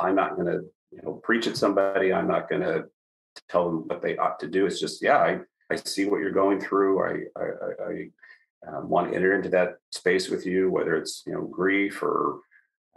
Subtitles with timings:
[0.00, 2.12] I'm not going to, you know, preach at somebody.
[2.12, 2.84] I'm not going to
[3.48, 4.66] tell them what they ought to do.
[4.66, 7.02] It's just, yeah, I, I see what you're going through.
[7.02, 7.48] I, I,
[7.88, 12.02] I um, want to enter into that space with you, whether it's, you know, grief
[12.02, 12.40] or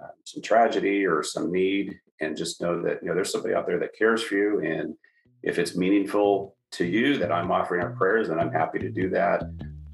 [0.02, 3.68] uh, some tragedy or some need, and just know that, you know, there's somebody out
[3.68, 4.62] there that cares for you.
[4.62, 4.96] And
[5.44, 9.10] if it's meaningful to you that I'm offering our prayers, then I'm happy to do
[9.10, 9.44] that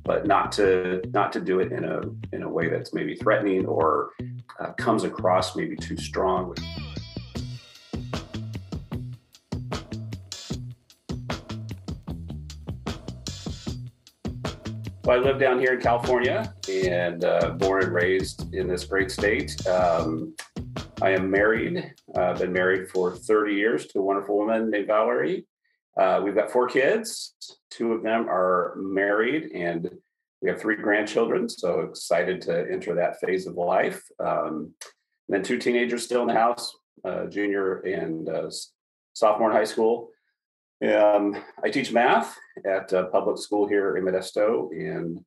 [0.10, 2.02] but not to not to do it in a
[2.34, 4.10] in a way that's maybe threatening or
[4.60, 6.56] uh, comes across maybe too strong.
[15.10, 19.10] Well, I live down here in California and uh, born and raised in this great
[19.10, 19.66] state.
[19.66, 20.36] Um,
[21.02, 21.96] I am married.
[22.16, 25.48] I've uh, been married for 30 years to a wonderful woman named Valerie.
[26.00, 27.34] Uh, we've got four kids.
[27.72, 29.90] Two of them are married, and
[30.44, 31.50] we have three grandchildren.
[31.50, 34.04] So excited to enter that phase of life.
[34.24, 34.76] Um,
[35.28, 36.72] and then two teenagers still in the house,
[37.04, 38.52] uh, junior and uh,
[39.14, 40.12] sophomore in high school.
[40.82, 45.20] Um, I teach math at a public school here in Modesto, and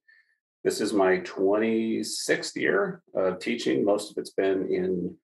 [0.65, 3.85] this is my 26th year of teaching.
[3.85, 5.15] Most of it's been in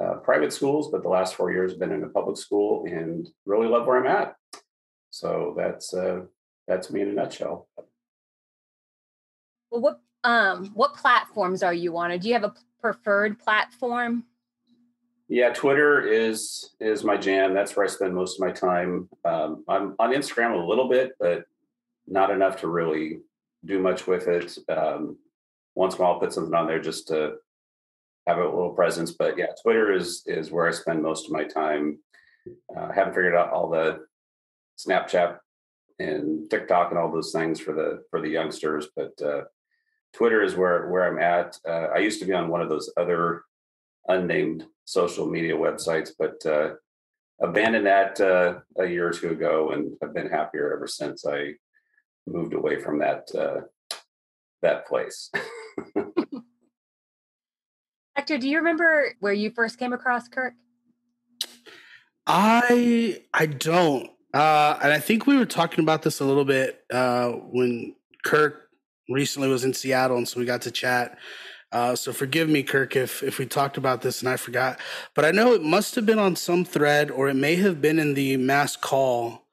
[0.00, 3.28] uh, private schools, but the last four years have been in a public school, and
[3.44, 4.34] really love where I'm at.
[5.10, 6.22] So that's uh,
[6.66, 7.68] that's me in a nutshell.
[9.70, 12.10] Well, what um what platforms are you on?
[12.10, 14.24] Or do you have a preferred platform?
[15.28, 17.52] Yeah, Twitter is is my jam.
[17.52, 19.08] That's where I spend most of my time.
[19.24, 21.44] Um, I'm on Instagram a little bit, but
[22.06, 23.18] not enough to really
[23.64, 24.56] do much with it.
[24.68, 25.18] Um,
[25.74, 27.36] once in a while, I'll put something on there just to
[28.28, 29.10] have a little presence.
[29.12, 31.98] But yeah, Twitter is is where I spend most of my time.
[32.76, 34.06] Uh, I haven't figured out all the
[34.78, 35.38] Snapchat
[35.98, 39.42] and TikTok and all those things for the for the youngsters, but uh,
[40.14, 41.58] Twitter is where where I'm at.
[41.68, 43.42] Uh, I used to be on one of those other
[44.08, 46.74] unnamed social media websites, but uh,
[47.40, 51.54] abandoned that uh, a year or two ago, and have been happier ever since I
[52.26, 53.62] moved away from that uh,
[54.62, 55.30] that place.
[58.16, 60.54] Hector, do you remember where you first came across Kirk?
[62.26, 64.10] I I don't.
[64.34, 67.94] Uh, and I think we were talking about this a little bit uh, when
[68.24, 68.68] Kirk
[69.08, 71.18] recently was in Seattle, and so we got to chat.
[71.76, 74.80] Uh, so forgive me, Kirk, if if we talked about this and I forgot.
[75.14, 77.98] But I know it must have been on some thread, or it may have been
[77.98, 79.46] in the mass call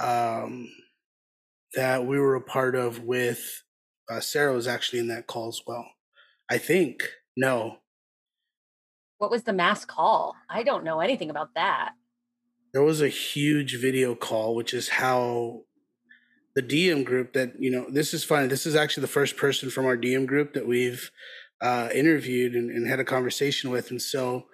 [0.00, 0.68] um,
[1.74, 3.00] that we were a part of.
[3.02, 3.64] With
[4.08, 5.86] uh, Sarah was actually in that call as well.
[6.48, 7.78] I think no.
[9.18, 10.36] What was the mass call?
[10.48, 11.94] I don't know anything about that
[12.76, 15.62] there was a huge video call, which is how
[16.54, 18.48] the DM group that, you know, this is funny.
[18.48, 21.10] This is actually the first person from our DM group that we've
[21.60, 23.90] uh, interviewed and, and, had a conversation with.
[23.90, 24.46] And so,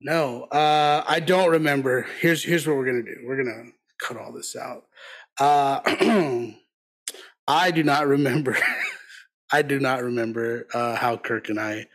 [0.00, 2.06] no, uh, I don't remember.
[2.20, 3.20] Here's, here's what we're to do.
[3.26, 4.84] We're to cut all this out.
[5.40, 5.80] Uh,
[7.48, 8.56] I do not remember.
[9.52, 11.86] I do not remember uh, how Kirk and I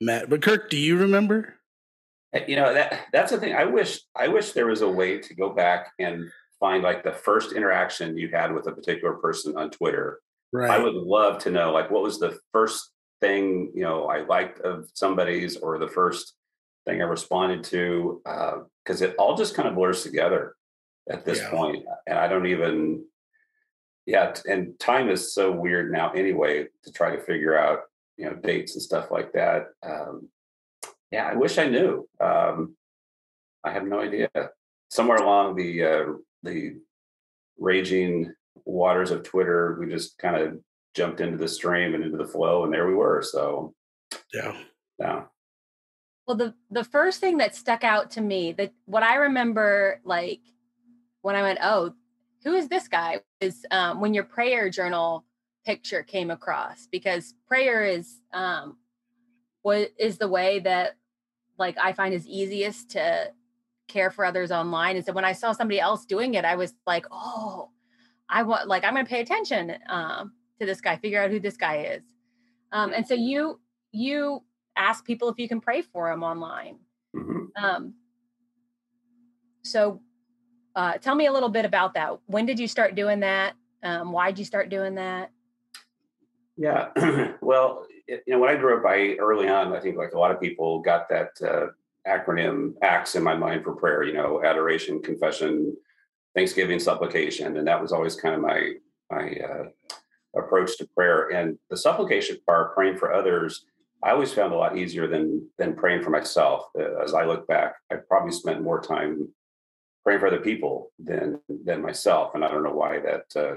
[0.00, 0.28] met.
[0.28, 1.56] But Kirk, do you remember?
[2.46, 5.34] you know that that's the thing i wish i wish there was a way to
[5.34, 6.28] go back and
[6.60, 10.20] find like the first interaction you had with a particular person on twitter
[10.52, 14.20] right i would love to know like what was the first thing you know i
[14.24, 16.34] liked of somebody's or the first
[16.84, 20.54] thing i responded to uh, because uh, it all just kind of blurs together
[21.10, 21.50] at this yeah.
[21.50, 23.04] point and i don't even
[24.04, 27.80] yeah and time is so weird now anyway to try to figure out
[28.16, 30.28] you know dates and stuff like that um,
[31.10, 32.08] yeah, I wish I knew.
[32.20, 32.76] Um,
[33.64, 34.28] I have no idea.
[34.90, 36.04] Somewhere along the uh,
[36.42, 36.76] the
[37.58, 38.32] raging
[38.64, 40.58] waters of Twitter, we just kind of
[40.96, 43.22] jumped into the stream and into the flow, and there we were.
[43.22, 43.74] So,
[44.32, 44.56] yeah,
[44.98, 45.24] yeah.
[46.26, 50.40] Well, the the first thing that stuck out to me, that what I remember, like
[51.20, 51.92] when I went, oh,
[52.42, 53.20] who is this guy?
[53.40, 55.24] Is um, when your prayer journal
[55.64, 58.76] picture came across because prayer is um,
[59.62, 60.96] what is the way that
[61.58, 63.32] like I find is easiest to
[63.88, 64.96] care for others online.
[64.96, 67.70] And so when I saw somebody else doing it, I was like, oh,
[68.28, 71.56] I want like I'm gonna pay attention um, to this guy, figure out who this
[71.56, 72.02] guy is.
[72.72, 73.60] Um, and so you
[73.92, 74.42] you
[74.76, 76.78] ask people if you can pray for them online.
[77.14, 77.64] Mm-hmm.
[77.64, 77.94] Um,
[79.62, 80.00] so
[80.74, 82.18] uh, tell me a little bit about that.
[82.26, 83.54] When did you start doing that?
[83.82, 85.30] Um, why did you start doing that?
[86.56, 86.88] Yeah,
[87.40, 90.30] well, you know, when I grew up, I early on, I think like a lot
[90.30, 91.66] of people got that uh,
[92.08, 94.04] acronym ACTS in my mind for prayer.
[94.04, 95.76] You know, adoration, confession,
[96.34, 98.72] thanksgiving, supplication, and that was always kind of my
[99.10, 99.64] my uh,
[100.36, 101.28] approach to prayer.
[101.28, 103.64] And the supplication part, praying for others,
[104.02, 106.66] I always found a lot easier than than praying for myself.
[106.78, 109.28] Uh, as I look back, I probably spent more time
[110.04, 113.56] praying for other people than than myself, and I don't know why that uh,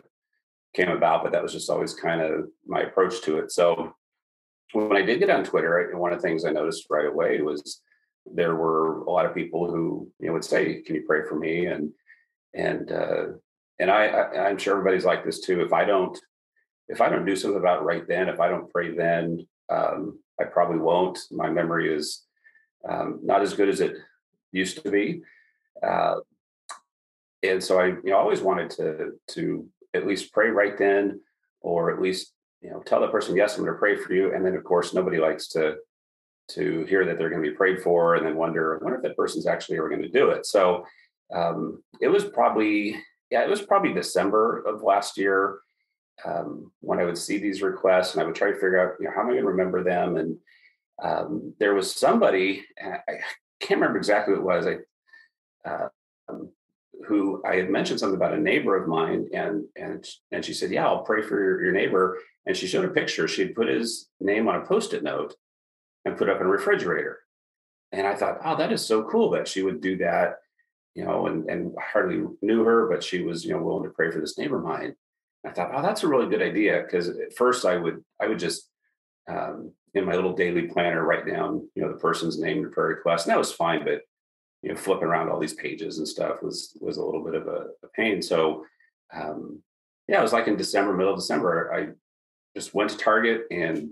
[0.74, 3.52] came about, but that was just always kind of my approach to it.
[3.52, 3.94] So
[4.74, 7.82] when I did get on Twitter, one of the things I noticed right away was
[8.32, 11.36] there were a lot of people who you know would say, "Can you pray for
[11.36, 11.92] me?" and
[12.54, 13.26] and uh,
[13.80, 15.62] and I, I am sure everybody's like this too.
[15.62, 16.18] If I don't
[16.90, 20.20] if I don't do something about it right then, if I don't pray then, um,
[20.40, 21.20] I probably won't.
[21.32, 22.24] My memory is
[22.88, 23.96] um, not as good as it
[24.52, 25.22] used to be,
[25.82, 26.16] uh,
[27.44, 31.22] and so I you know always wanted to to at least pray right then,
[31.62, 34.34] or at least you know tell the person yes I'm going to pray for you,
[34.34, 35.78] and then of course nobody likes to
[36.50, 39.16] to hear that they're going to be prayed for and then wonder, wonder if that
[39.16, 40.46] person's actually ever going to do it.
[40.46, 40.84] So
[41.34, 43.00] um, it was probably,
[43.30, 45.60] yeah, it was probably December of last year
[46.26, 49.06] um, when I would see these requests and I would try to figure out, you
[49.06, 50.18] know, how am I going to remember them?
[50.18, 50.38] And
[51.02, 53.00] um, there was somebody, I
[53.60, 55.90] can't remember exactly what it was, I, uh,
[56.28, 56.50] um,
[57.08, 60.70] who I had mentioned something about a neighbor of mine, and and and she said,
[60.70, 63.28] "Yeah, I'll pray for your, your neighbor." And she showed a picture.
[63.28, 65.34] She had put his name on a post-it note,
[66.06, 67.20] and put up in a refrigerator.
[67.92, 70.40] And I thought, oh, that is so cool that she would do that,
[70.94, 74.12] you know, and, and hardly knew her, but she was, you know, willing to pray
[74.12, 74.96] for this neighbor of mine.
[75.46, 76.84] I thought, oh, that's a really good idea.
[76.84, 78.70] Cause at first I would, I would just,
[79.28, 82.90] um, in my little daily planner, write down, you know, the person's name and prayer
[82.90, 83.26] request.
[83.26, 84.02] And that was fine, but,
[84.62, 87.48] you know, flipping around all these pages and stuff was, was a little bit of
[87.48, 88.22] a, a pain.
[88.22, 88.66] So,
[89.14, 89.62] um,
[90.08, 91.90] yeah, it was like in December, middle of December, I
[92.56, 93.92] just went to Target and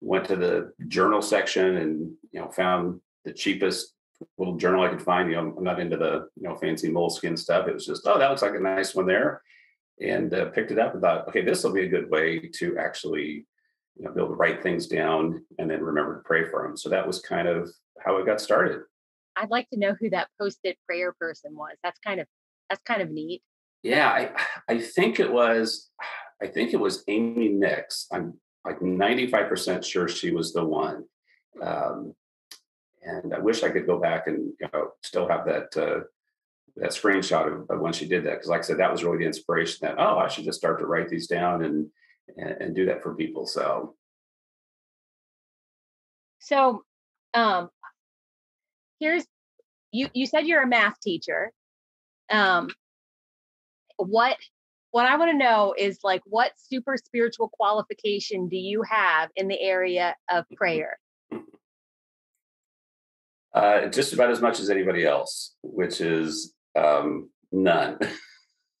[0.00, 3.94] went to the journal section and you know found the cheapest
[4.38, 5.30] little journal I could find.
[5.30, 7.66] You know, I'm not into the you know fancy moleskin stuff.
[7.68, 9.42] It was just oh that looks like a nice one there,
[10.00, 12.76] and uh, picked it up and thought okay this will be a good way to
[12.78, 13.46] actually
[13.96, 16.76] you know be able to write things down and then remember to pray for them.
[16.76, 17.70] So that was kind of
[18.04, 18.80] how it got started.
[19.36, 21.76] I'd like to know who that posted prayer person was.
[21.82, 22.26] That's kind of
[22.68, 23.42] that's kind of neat.
[23.82, 24.30] Yeah, I
[24.68, 25.90] I think it was
[26.42, 28.06] I think it was Amy Nix.
[28.12, 31.04] I'm like 95% sure she was the one.
[31.62, 32.14] Um,
[33.02, 36.00] and I wish I could go back and you know still have that uh,
[36.76, 39.18] that screenshot of, of, when she did that because, like I said, that was really
[39.18, 41.88] the inspiration that oh, I should just start to write these down and
[42.36, 43.46] and, and do that for people.
[43.46, 43.94] So,
[46.40, 46.82] so
[47.32, 47.70] um,
[48.98, 49.24] here's
[49.92, 50.08] you.
[50.12, 51.52] You said you're a math teacher.
[52.30, 52.70] Um,
[53.96, 54.36] what
[54.94, 59.48] what I want to know is like, what super spiritual qualification do you have in
[59.48, 61.00] the area of prayer?
[63.52, 67.98] Uh, just about as much as anybody else, which is um, none.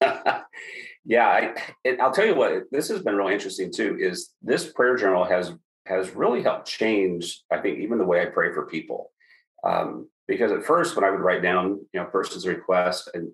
[1.04, 1.52] yeah,
[1.84, 2.64] I, I'll tell you what.
[2.70, 3.96] This has been really interesting too.
[3.98, 5.52] Is this prayer journal has
[5.86, 9.12] has really helped change, I think, even the way I pray for people.
[9.64, 13.30] Um, because at first, when I would write down, you know, person's request, and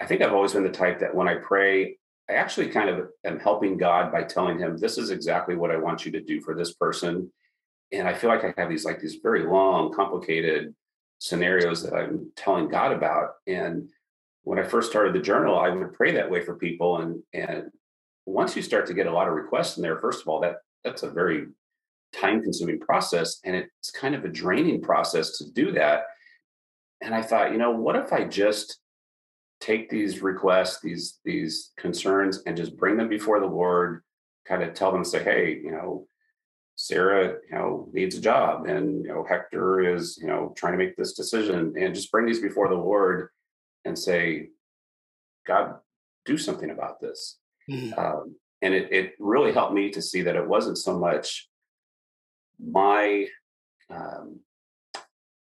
[0.00, 1.98] I think I've always been the type that when I pray,
[2.28, 5.76] I actually kind of am helping God by telling him, this is exactly what I
[5.76, 7.32] want you to do for this person.
[7.92, 10.74] And I feel like I have these like these very long, complicated
[11.20, 13.34] scenarios that I'm telling God about.
[13.46, 13.88] And
[14.42, 16.96] when I first started the journal, I would pray that way for people.
[16.98, 17.70] And and
[18.26, 20.56] once you start to get a lot of requests in there, first of all, that
[20.82, 21.46] that's a very
[22.12, 23.38] time consuming process.
[23.44, 26.04] And it's kind of a draining process to do that.
[27.02, 28.78] And I thought, you know, what if I just
[29.60, 34.02] take these requests, these these concerns, and just bring them before the Lord.
[34.48, 36.08] Kind of tell them, say, hey, you know,
[36.76, 40.78] Sarah, you know, needs a job, and you know, Hector is, you know, trying to
[40.78, 43.28] make this decision, and just bring these before the Lord,
[43.84, 44.48] and say,
[45.46, 45.76] God,
[46.24, 47.38] do something about this.
[47.70, 47.98] Mm-hmm.
[47.98, 51.48] Um, and it it really helped me to see that it wasn't so much
[52.58, 53.26] my
[53.90, 54.40] um,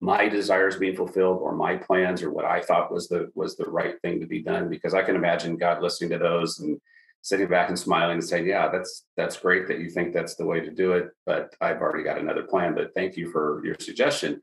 [0.01, 3.69] my desires being fulfilled or my plans or what I thought was the was the
[3.69, 6.79] right thing to be done because I can imagine God listening to those and
[7.21, 10.45] sitting back and smiling and saying, "Yeah, that's that's great that you think that's the
[10.45, 12.75] way to do it, but I've already got another plan.
[12.75, 14.41] But thank you for your suggestion."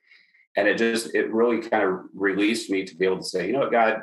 [0.57, 3.55] And it just it really kind of released me to be able to say, "You
[3.55, 4.03] know what, God,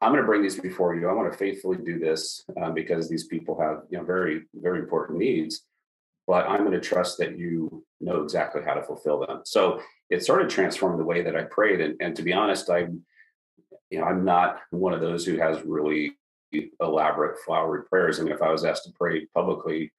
[0.00, 1.08] I'm going to bring these before you.
[1.08, 4.80] I want to faithfully do this um, because these people have you know very very
[4.80, 5.62] important needs."
[6.26, 9.40] But I'm going to trust that you know exactly how to fulfill them.
[9.44, 9.80] So
[10.10, 11.80] it sort of transformed the way that I prayed.
[11.80, 13.04] And, and to be honest, I'm,
[13.90, 16.12] you know, I'm not one of those who has really
[16.80, 18.18] elaborate flowery prayers.
[18.18, 19.92] I mean, if I was asked to pray publicly,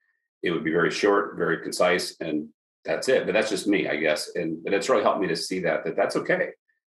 [0.44, 2.50] it would be very short, very concise, and
[2.86, 3.26] that's it.
[3.26, 4.32] But that's just me, I guess.
[4.36, 6.50] And but it's really helped me to see that that that's okay.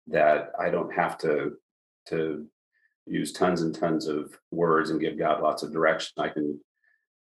[0.07, 1.53] That I don't have to
[2.10, 2.45] to
[3.05, 6.13] use tons and tons of words and give God lots of direction.
[6.17, 6.60] I can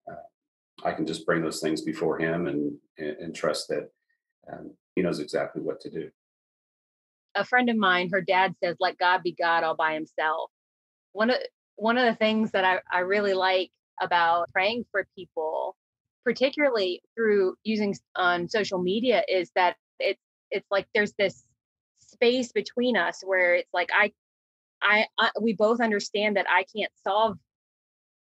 [0.09, 3.89] uh, I can just bring those things before Him and, and and trust that
[4.51, 6.09] um, he knows exactly what to do.
[7.35, 10.51] A friend of mine, her dad says, "Let God be God all by himself."
[11.13, 11.37] One of
[11.83, 13.69] one of the things that I, I really like
[14.01, 15.75] about praying for people,
[16.23, 21.43] particularly through using on social media, is that it's it's like there's this
[21.99, 24.13] space between us where it's like I,
[24.81, 27.37] I, I we both understand that I can't solve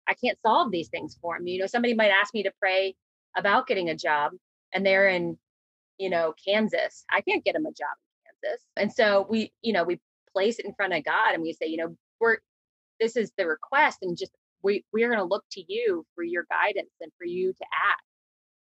[0.10, 1.48] I can't solve these things for them.
[1.48, 2.96] You know, somebody might ask me to pray
[3.38, 4.34] about getting a job
[4.74, 5.38] and they're in,
[5.98, 7.06] you know, Kansas.
[7.10, 8.66] I can't get them a job in Kansas.
[8.75, 10.01] And so we, you know, we
[10.34, 12.39] place it in front of God and we say, you know, we're
[13.00, 14.32] this is the request and just
[14.63, 18.01] we we're going to look to you for your guidance and for you to act.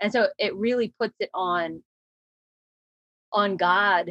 [0.00, 1.83] And so it really puts it on
[3.33, 4.11] on God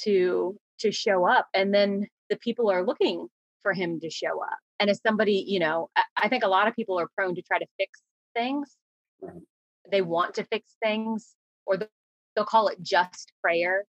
[0.00, 3.28] to to show up and then the people are looking
[3.62, 4.58] for him to show up.
[4.78, 7.58] And as somebody you know i think a lot of people are prone to try
[7.58, 8.00] to fix
[8.34, 8.76] things.
[9.90, 11.34] They want to fix things
[11.66, 11.76] or
[12.34, 13.84] they'll call it just prayer.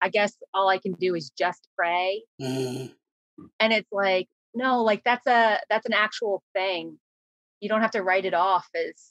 [0.00, 2.22] I guess all i can do is just pray.
[2.40, 2.94] Mm.
[3.58, 6.98] and it's like no like that's a that's an actual thing.
[7.60, 9.10] You don't have to write it off as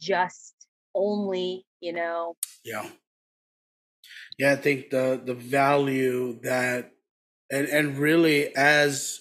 [0.00, 0.54] just
[0.94, 2.36] only you know?
[2.64, 2.88] Yeah.
[4.38, 6.92] Yeah i think the the value that
[7.50, 9.20] and and really as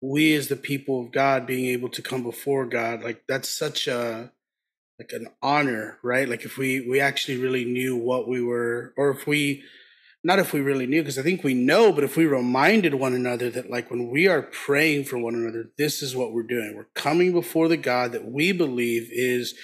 [0.00, 3.86] we as the people of God being able to come before God, like that's such
[3.86, 4.32] a
[4.98, 6.28] like an honor, right?
[6.28, 9.62] Like if we we actually really knew what we were, or if we
[10.22, 13.14] not if we really knew, because I think we know, but if we reminded one
[13.14, 16.74] another that like when we are praying for one another, this is what we're doing.
[16.76, 19.54] We're coming before the God that we believe is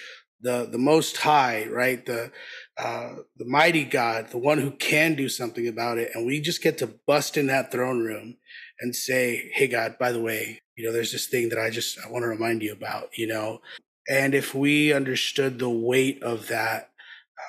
[0.40, 2.04] the the most high, right?
[2.04, 2.30] The
[2.78, 6.62] uh, the mighty God, the one who can do something about it, and we just
[6.62, 8.36] get to bust in that throne room
[8.80, 11.98] and say, Hey, God, by the way, you know, there's this thing that I just,
[12.04, 13.60] I want to remind you about, you know,
[14.08, 16.90] and if we understood the weight of that,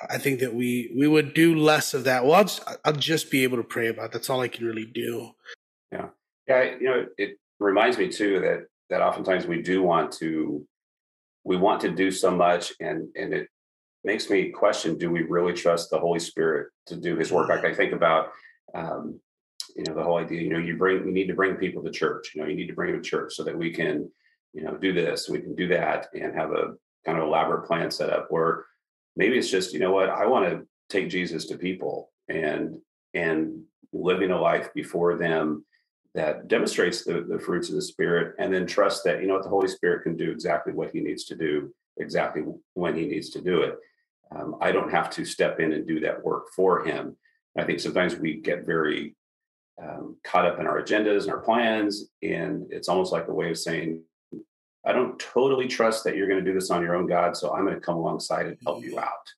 [0.08, 2.24] I think that we, we would do less of that.
[2.24, 4.12] Well, I'll just, I'll just be able to pray about.
[4.12, 5.30] That's all I can really do.
[5.90, 6.08] Yeah.
[6.46, 6.62] Yeah.
[6.78, 10.66] You know, it reminds me too that, that oftentimes we do want to,
[11.44, 13.48] we want to do so much and, and it
[14.04, 17.48] makes me question, do we really trust the Holy Spirit to do his work?
[17.48, 18.32] Like I think about,
[18.74, 19.20] um,
[19.78, 21.90] you know the whole idea you know you bring we need to bring people to
[21.90, 24.10] church you know you need to bring them to church so that we can
[24.52, 26.74] you know do this we can do that and have a
[27.06, 28.64] kind of elaborate plan set up where
[29.18, 32.78] maybe it's just you know what i want to take jesus to people and
[33.12, 35.64] and living a life before them
[36.14, 39.42] that demonstrates the, the fruits of the spirit and then trust that you know what
[39.42, 42.42] the holy spirit can do exactly what he needs to do exactly
[42.74, 43.76] when he needs to do it
[44.34, 47.14] um, i don't have to step in and do that work for him
[47.58, 49.14] i think sometimes we get very
[49.82, 52.06] um, caught up in our agendas and our plans.
[52.22, 54.02] And it's almost like a way of saying,
[54.84, 57.36] I don't totally trust that you're going to do this on your own, God.
[57.36, 59.32] So I'm going to come alongside and help you out.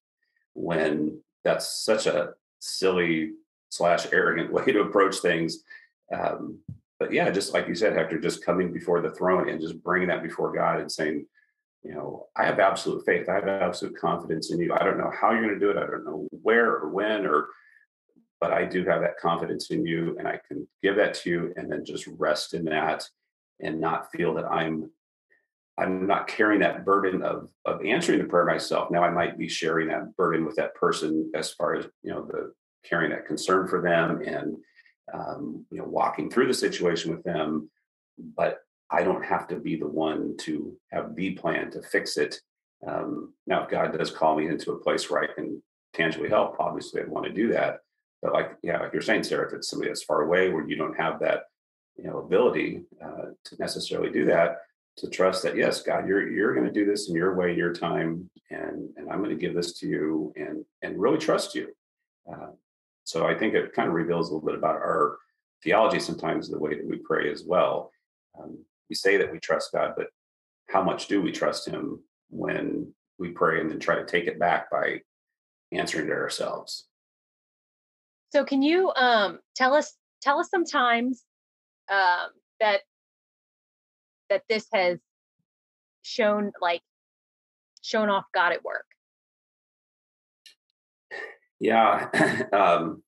[0.55, 3.33] When that's such a silly
[3.71, 5.65] slash arrogant way to approach things.
[6.13, 6.59] Um,
[6.99, 10.09] but yeah, just like you said, Hector, just coming before the throne and just bringing
[10.09, 11.27] that before God and saying,
[11.83, 13.29] you know, I have absolute faith.
[13.29, 14.75] I have absolute confidence in you.
[14.75, 15.79] I don't know how you're going to do it.
[15.79, 17.49] I don't know where or when or
[18.41, 21.53] but I do have that confidence in you and I can give that to you
[21.57, 23.07] and then just rest in that
[23.61, 24.91] and not feel that I'm
[25.81, 28.91] I'm not carrying that burden of of answering the prayer myself.
[28.91, 32.23] Now I might be sharing that burden with that person as far as you know
[32.23, 32.53] the
[32.85, 34.57] carrying that concern for them and
[35.13, 37.71] um, you know walking through the situation with them,
[38.37, 38.59] but
[38.91, 42.41] I don't have to be the one to have the plan to fix it.
[42.87, 45.63] Um, now, if God does call me into a place where I can
[45.95, 47.79] tangibly help, obviously I'd want to do that.
[48.21, 50.77] But like, yeah, like you're saying, Sarah, if it's somebody that's far away where you
[50.77, 51.45] don't have that,
[51.97, 54.59] you know, ability uh, to necessarily do that,
[55.01, 57.73] to trust that yes, God, you're you're going to do this in your way, your
[57.73, 61.69] time, and and I'm going to give this to you, and and really trust you.
[62.31, 62.51] Uh,
[63.05, 65.17] so I think it kind of reveals a little bit about our
[65.65, 67.91] theology sometimes the way that we pray as well.
[68.39, 68.59] Um,
[68.91, 70.09] we say that we trust God, but
[70.69, 74.39] how much do we trust Him when we pray and then try to take it
[74.39, 75.01] back by
[75.73, 76.87] answering to ourselves?
[78.33, 81.25] So can you um, tell us tell us some times
[81.91, 82.29] um,
[82.61, 82.83] that
[84.31, 84.99] that this has
[86.03, 86.83] shown like
[87.83, 88.87] shown off God at work?
[91.59, 92.09] Yeah.
[92.53, 93.03] um,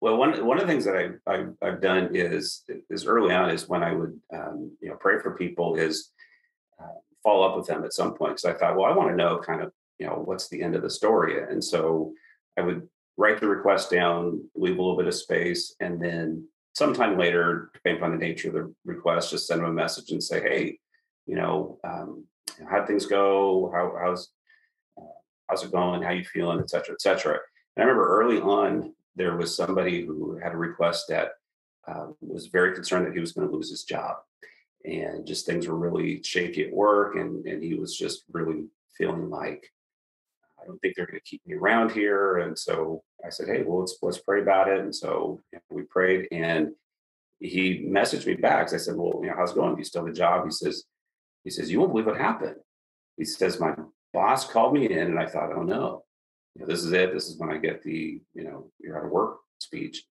[0.00, 3.50] well, one one of the things that I've, I've, I've done is is early on
[3.50, 6.10] is when I would um, you know pray for people is
[6.80, 9.16] uh, follow up with them at some point because I thought, well, I want to
[9.16, 12.14] know kind of you know what's the end of the story, and so
[12.58, 17.18] I would write the request down, leave a little bit of space, and then sometime
[17.18, 20.40] later, depending on the nature of the request, just send them a message and say,
[20.40, 20.78] hey,
[21.26, 22.24] you know, um,
[22.68, 23.70] how'd things go?
[23.74, 24.30] How, how's
[24.98, 25.04] uh,
[25.48, 26.02] how's it going?
[26.02, 27.38] How you feeling, et cetera, et cetera.
[27.76, 31.32] And I remember early on, there was somebody who had a request that
[31.86, 34.16] uh, was very concerned that he was going to lose his job.
[34.84, 37.16] And just things were really shaky at work.
[37.16, 38.64] And, and he was just really
[38.96, 39.70] feeling like,
[40.62, 42.38] I don't think they're going to keep me around here.
[42.38, 44.80] And so I said, Hey, well, let's, let's pray about it.
[44.80, 45.40] And so
[45.70, 46.72] we prayed and
[47.40, 48.72] he messaged me back.
[48.72, 49.74] I said, well, you know, how's it going?
[49.74, 50.44] Do you still have a job?
[50.44, 50.84] He says,
[51.42, 52.56] he says, you won't believe what happened.
[53.16, 53.74] He says, my
[54.12, 56.04] boss called me in and I thought, oh no,
[56.54, 57.12] you know, this is it.
[57.12, 60.04] This is when I get the, you know, you're out of work speech.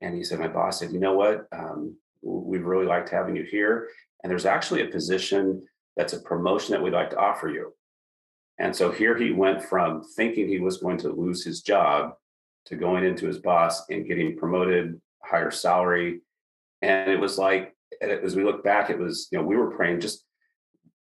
[0.00, 1.46] And he said, my boss said, you know what?
[1.52, 3.88] Um, we really liked having you here.
[4.22, 5.62] And there's actually a position
[5.96, 7.72] that's a promotion that we'd like to offer you.
[8.62, 12.12] And so here he went from thinking he was going to lose his job
[12.66, 16.20] to going into his boss and getting promoted, higher salary.
[16.80, 19.98] And it was like, as we look back, it was, you know, we were praying
[19.98, 20.24] just,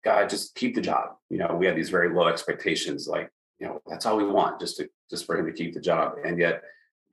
[0.06, 1.16] God, just keep the job.
[1.30, 4.62] You know, we had these very low expectations, like, you know, that's all we want,
[4.62, 6.14] just to just for him to keep the job.
[6.24, 6.64] And yet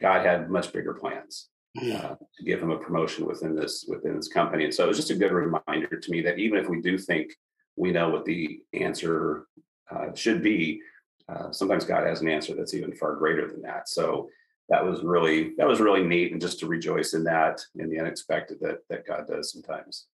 [0.01, 4.29] God had much bigger plans uh, to give him a promotion within this within this
[4.29, 4.65] company.
[4.65, 6.99] And so it was just a good reminder to me that even if we do
[6.99, 7.33] think
[7.75, 9.47] we know what the answer
[9.95, 10.81] uh, should be,
[11.29, 13.89] uh, sometimes God has an answer that's even far greater than that.
[13.89, 14.29] So
[14.69, 17.99] that was really that was really neat, and just to rejoice in that in the
[17.99, 20.07] unexpected that that God does sometimes.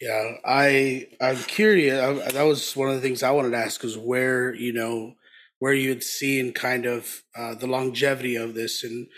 [0.00, 2.00] Yeah, I I'm curious.
[2.00, 5.14] I, that was one of the things I wanted to ask is where you know
[5.58, 9.08] where you had seen kind of uh, the longevity of this and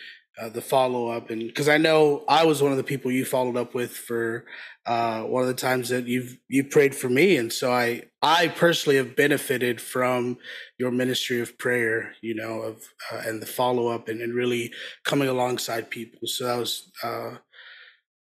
[0.40, 3.24] uh, the follow up, and because I know I was one of the people you
[3.24, 4.46] followed up with for
[4.86, 8.48] uh, one of the times that you've you prayed for me, and so I I
[8.48, 10.38] personally have benefited from
[10.78, 14.72] your ministry of prayer, you know, of uh, and the follow up and, and really
[15.04, 16.20] coming alongside people.
[16.24, 17.36] So that was uh,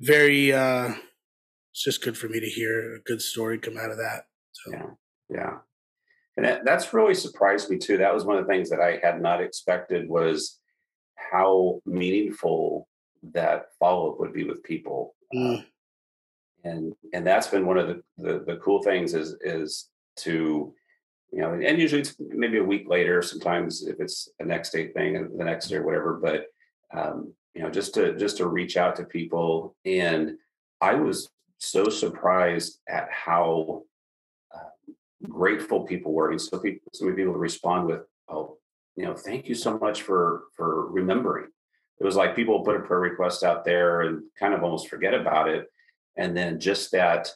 [0.01, 0.95] very uh,
[1.73, 4.25] it's just good for me to hear a good story come out of that.
[4.53, 4.73] So.
[4.73, 4.87] Yeah,
[5.29, 5.59] yeah,
[6.39, 7.99] and that, that's really surprised me too.
[7.99, 10.59] That was one of the things that I had not expected was
[11.31, 12.89] how meaningful
[13.33, 15.15] that follow up would be with people.
[15.35, 15.59] Mm.
[15.59, 15.63] Uh,
[16.65, 20.75] and and that's been one of the, the, the cool things is is to
[21.33, 24.89] you know and usually it's maybe a week later sometimes if it's a next day
[24.89, 26.47] thing the next day or whatever but
[26.93, 30.33] um, you know just to just to reach out to people and
[30.81, 33.83] i was so surprised at how
[34.55, 34.93] uh,
[35.29, 36.31] grateful people were.
[36.31, 38.58] And so people, so many people respond with, "Oh,
[38.99, 41.49] you know, thank you so much for for remembering."
[42.01, 45.15] It was like people put a prayer request out there and kind of almost forget
[45.15, 45.67] about it,
[46.17, 47.31] and then just that,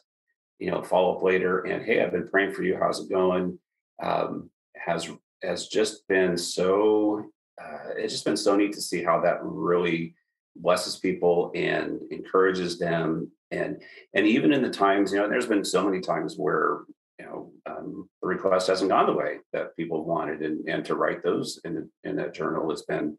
[0.59, 2.77] you know, follow up later and hey, I've been praying for you.
[2.77, 3.59] How's it going?
[4.01, 5.09] Um, has
[5.41, 7.29] has just been so.
[7.61, 10.15] Uh, it's just been so neat to see how that really
[10.55, 13.81] blesses people and encourages them and
[14.13, 16.81] and even in the times you know there's been so many times where
[17.23, 20.95] you know um, the request hasn't gone the way that people wanted and and to
[20.95, 23.17] write those in in that journal has been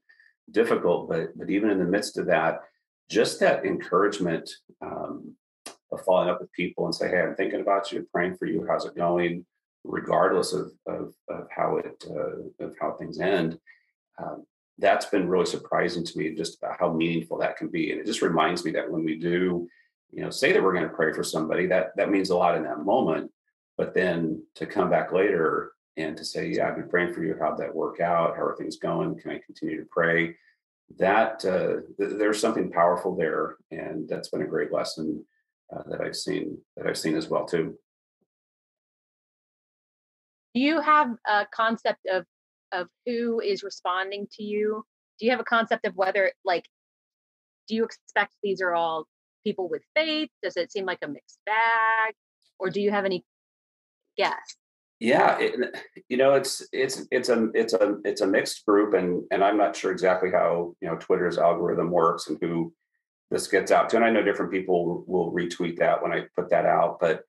[0.51, 2.61] difficult but but even in the midst of that
[3.11, 5.35] just that encouragement um,
[5.93, 8.67] of following up with people and say hey i'm thinking about you praying for you
[8.69, 9.45] how's it going?
[9.87, 13.59] regardless of of, of how it uh, of how things end
[14.19, 14.45] um,
[14.79, 18.07] that's been really surprising to me just about how meaningful that can be and it
[18.07, 19.69] just reminds me that when we do
[20.11, 22.57] you know say that we're going to pray for somebody that that means a lot
[22.57, 23.31] in that moment
[23.77, 27.37] but then to come back later and to say yeah i've been praying for you.
[27.39, 28.37] How'd that work out?
[28.37, 29.19] How are things going?
[29.19, 30.37] Can i continue to pray?
[30.99, 35.25] That uh, th- there's something powerful there and that's been a great lesson
[35.75, 37.75] uh, that i've seen that i've seen as well too.
[40.55, 42.25] Do you have a concept of
[42.73, 44.85] of who is responding to you?
[45.19, 46.65] Do you have a concept of whether like
[47.69, 49.07] do you expect these are all
[49.45, 50.31] people with faith?
[50.43, 52.15] Does it seem like a mixed bag,
[52.59, 53.25] or do you have any
[54.17, 54.57] guess?
[55.01, 55.55] Yeah, it,
[56.09, 59.59] you know, it's it's it's a it's a it's a mixed group, and and I'm
[59.59, 62.73] not sure exactly how you know Twitter's algorithm works and who
[63.31, 63.97] this gets out to.
[63.97, 67.23] And I know different people will retweet that when I put that out, but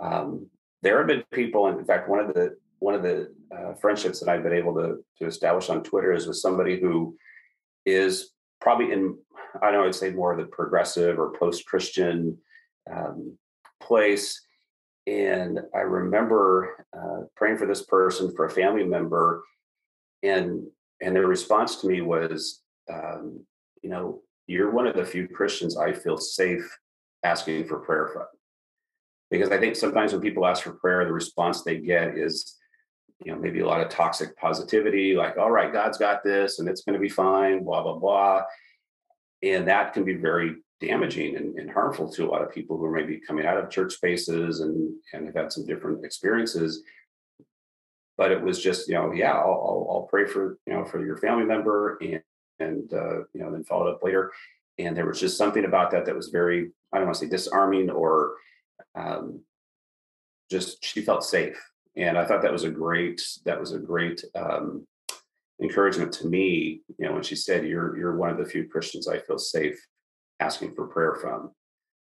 [0.00, 0.48] um,
[0.82, 4.20] there have been people, and in fact, one of the one of the uh, friendships
[4.20, 7.16] that I've been able to to establish on Twitter is with somebody who
[7.86, 9.16] is probably in
[9.62, 12.38] I don't know I'd say more of the progressive or post-Christian
[12.94, 13.38] um,
[13.80, 14.45] place.
[15.06, 19.44] And I remember uh, praying for this person for a family member,
[20.22, 20.66] and
[21.00, 23.44] and their response to me was, um,
[23.82, 26.66] you know, you're one of the few Christians I feel safe
[27.22, 28.26] asking for prayer from,
[29.30, 32.56] because I think sometimes when people ask for prayer, the response they get is,
[33.24, 36.68] you know, maybe a lot of toxic positivity, like, all right, God's got this, and
[36.68, 38.42] it's going to be fine, blah blah blah
[39.42, 42.84] and that can be very damaging and, and, harmful to a lot of people who
[42.84, 46.82] are maybe coming out of church spaces and, and have had some different experiences.
[48.18, 51.04] But it was just you know yeah I'll, I'll, I'll pray for you know for
[51.04, 52.22] your family member and
[52.58, 54.32] and uh, you know then followed up later.
[54.78, 57.30] And there was just something about that that was very i don't want to say
[57.30, 58.34] disarming or
[58.94, 59.40] um,
[60.50, 61.58] just she felt safe.
[61.94, 64.86] And i thought that was a great that was a great um,
[65.62, 69.08] encouragement to me you know when she said you're you're one of the few christians
[69.08, 69.78] i feel safe
[70.40, 71.50] asking for prayer from.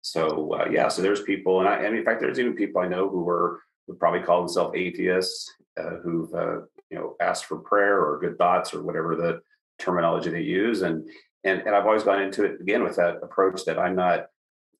[0.01, 2.87] So uh, yeah so there's people and i and in fact there's even people i
[2.87, 7.57] know who were would probably call themselves atheists uh, who've uh, you know asked for
[7.57, 9.41] prayer or good thoughts or whatever the
[9.79, 11.07] terminology they use and
[11.43, 14.27] and and I've always gone into it again with that approach that I'm not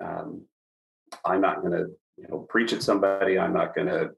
[0.03, 0.45] um,
[1.23, 4.11] I'm not going to you know preach at somebody I'm not going to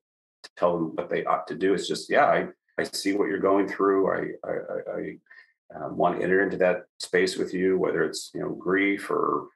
[0.56, 3.40] tell them what they ought to do it's just yeah I I see what you're
[3.40, 5.18] going through I I, I
[5.76, 9.48] um, want to enter into that space with you whether it's you know grief or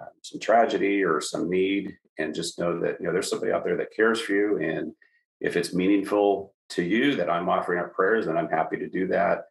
[0.00, 3.64] uh, some tragedy or some need and just know that you know there's somebody out
[3.64, 4.92] there that cares for you and
[5.40, 9.06] if it's meaningful to you that I'm offering up prayers, then I'm happy to do
[9.08, 9.46] that.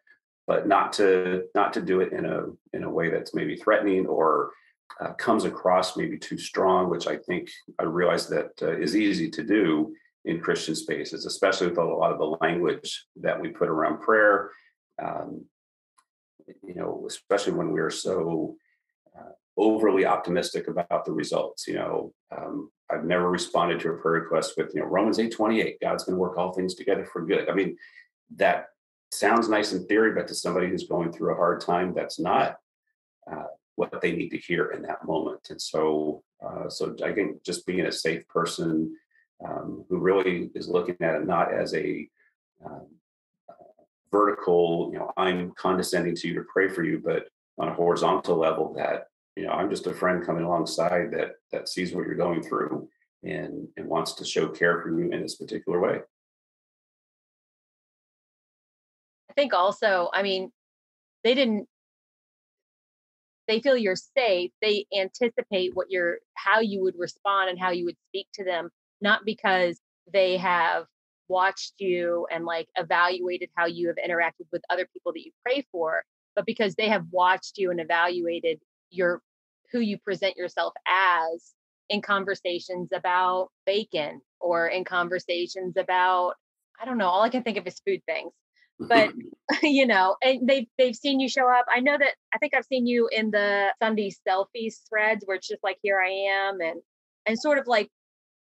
[0.47, 4.07] But not to not to do it in a in a way that's maybe threatening
[4.07, 4.51] or
[4.99, 9.29] uh, comes across maybe too strong, which I think I realize that uh, is easy
[9.29, 9.93] to do
[10.25, 14.51] in Christian spaces, especially with a lot of the language that we put around prayer.
[15.01, 15.45] Um,
[16.65, 18.55] you know, especially when we're so
[19.17, 21.67] uh, overly optimistic about the results.
[21.67, 25.31] You know, um, I've never responded to a prayer request with, you know, Romans 8
[25.31, 27.49] 28, God's going to work all things together for good.
[27.49, 27.77] I mean,
[28.35, 28.67] that
[29.11, 32.57] sounds nice in theory, but to somebody who's going through a hard time, that's not
[33.31, 35.47] uh, what they need to hear in that moment.
[35.49, 38.95] And so, uh, so I think just being a safe person
[39.45, 42.09] um, who really is looking at it not as a
[42.65, 42.79] uh,
[44.11, 47.27] vertical, you know, I'm condescending to you to pray for you, but
[47.59, 51.67] on a horizontal level that you know i'm just a friend coming alongside that that
[51.67, 52.87] sees what you're going through
[53.23, 55.99] and and wants to show care for you in this particular way.
[59.29, 60.51] I think also i mean
[61.23, 61.67] they didn't
[63.47, 64.51] they feel you're safe.
[64.61, 68.69] They anticipate what you're how you would respond and how you would speak to them
[69.01, 69.25] not mm-hmm.
[69.25, 69.79] because
[70.11, 70.85] they have
[71.27, 75.63] watched you and like evaluated how you have interacted with other people that you pray
[75.71, 76.01] for
[76.35, 78.59] but because they have watched you and evaluated
[78.89, 79.21] your
[79.71, 81.53] who you present yourself as
[81.89, 86.35] in conversations about bacon or in conversations about
[86.81, 88.31] I don't know, all I can think of is food things.
[88.79, 89.11] But
[89.63, 91.65] you know, and they've they've seen you show up.
[91.69, 95.47] I know that I think I've seen you in the Sunday selfies threads where it's
[95.47, 96.81] just like here I am and
[97.25, 97.89] and sort of like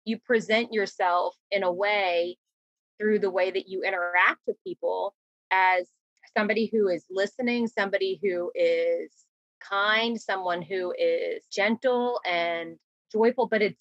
[0.06, 2.38] you present yourself in a way
[3.00, 5.14] through the way that you interact with people
[5.52, 5.88] as
[6.38, 9.12] somebody who is listening, somebody who is
[9.68, 12.78] kind, someone who is gentle and
[13.12, 13.80] joyful, but it's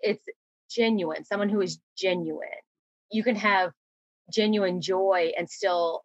[0.00, 0.24] it's
[0.70, 2.48] genuine, someone who is genuine.
[3.10, 3.72] You can have
[4.32, 6.02] genuine joy and still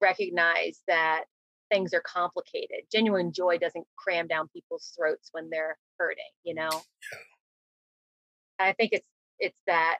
[0.00, 1.24] recognize that
[1.70, 2.80] things are complicated.
[2.92, 6.70] Genuine joy doesn't cram down people's throats when they're hurting, you know?
[8.58, 9.06] I think it's
[9.38, 9.98] it's that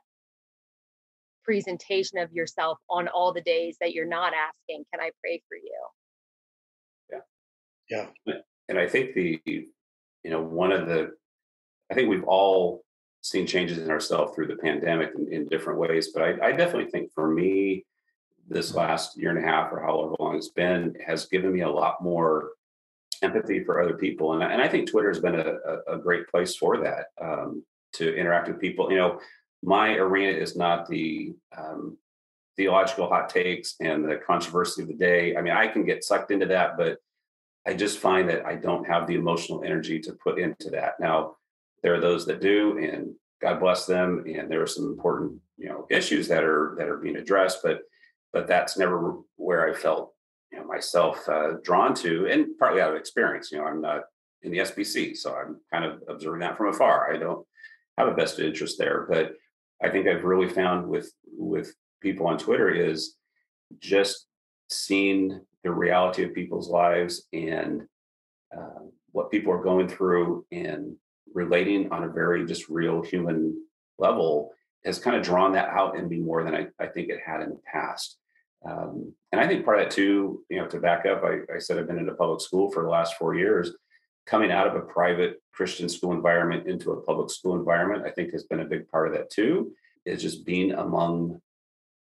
[1.44, 5.56] presentation of yourself on all the days that you're not asking, can I pray for
[5.56, 7.20] you?
[7.90, 8.06] Yeah.
[8.26, 8.34] Yeah
[8.68, 9.66] and I think the, you
[10.24, 11.12] know, one of the,
[11.90, 12.82] I think we've all
[13.22, 16.90] seen changes in ourselves through the pandemic in, in different ways, but I, I, definitely
[16.90, 17.84] think for me,
[18.46, 21.70] this last year and a half or however long it's been has given me a
[21.70, 22.50] lot more
[23.22, 26.28] empathy for other people, and, and I think Twitter has been a, a, a great
[26.28, 27.64] place for that um,
[27.94, 28.90] to interact with people.
[28.90, 29.20] You know,
[29.62, 31.96] my arena is not the um,
[32.57, 35.37] theological hot takes and the controversy of the day.
[35.37, 36.98] I mean, I can get sucked into that, but
[37.66, 41.00] I just find that I don't have the emotional energy to put into that.
[41.00, 41.37] Now,
[41.83, 44.24] there are those that do, and God bless them.
[44.26, 47.80] And there are some important, you know, issues that are that are being addressed, but
[48.33, 50.12] but that's never where I felt,
[50.52, 53.50] you know, myself uh, drawn to, and partly out of experience.
[53.50, 54.02] You know, I'm not
[54.42, 57.12] in the SBC, so I'm kind of observing that from afar.
[57.12, 57.46] I don't
[57.98, 59.35] have a vested interest there, but
[59.83, 63.16] I think I've really found with with people on Twitter is
[63.80, 64.26] just
[64.70, 67.83] seeing the reality of people's lives and
[68.57, 70.96] uh, what people are going through and
[71.33, 73.57] relating on a very just real human
[73.98, 74.52] level
[74.85, 77.40] has kind of drawn that out in me more than I, I think it had
[77.40, 78.18] in the past.
[78.68, 81.59] Um, and I think part of that too, you know, to back up, I, I
[81.59, 83.72] said I've been in a public school for the last four years.
[84.26, 88.32] Coming out of a private Christian school environment into a public school environment, I think
[88.32, 89.72] has been a big part of that too,
[90.06, 91.40] is just being among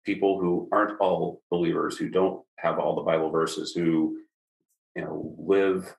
[0.05, 4.19] people who aren't all believers, who don't have all the Bible verses, who
[4.95, 5.95] you know live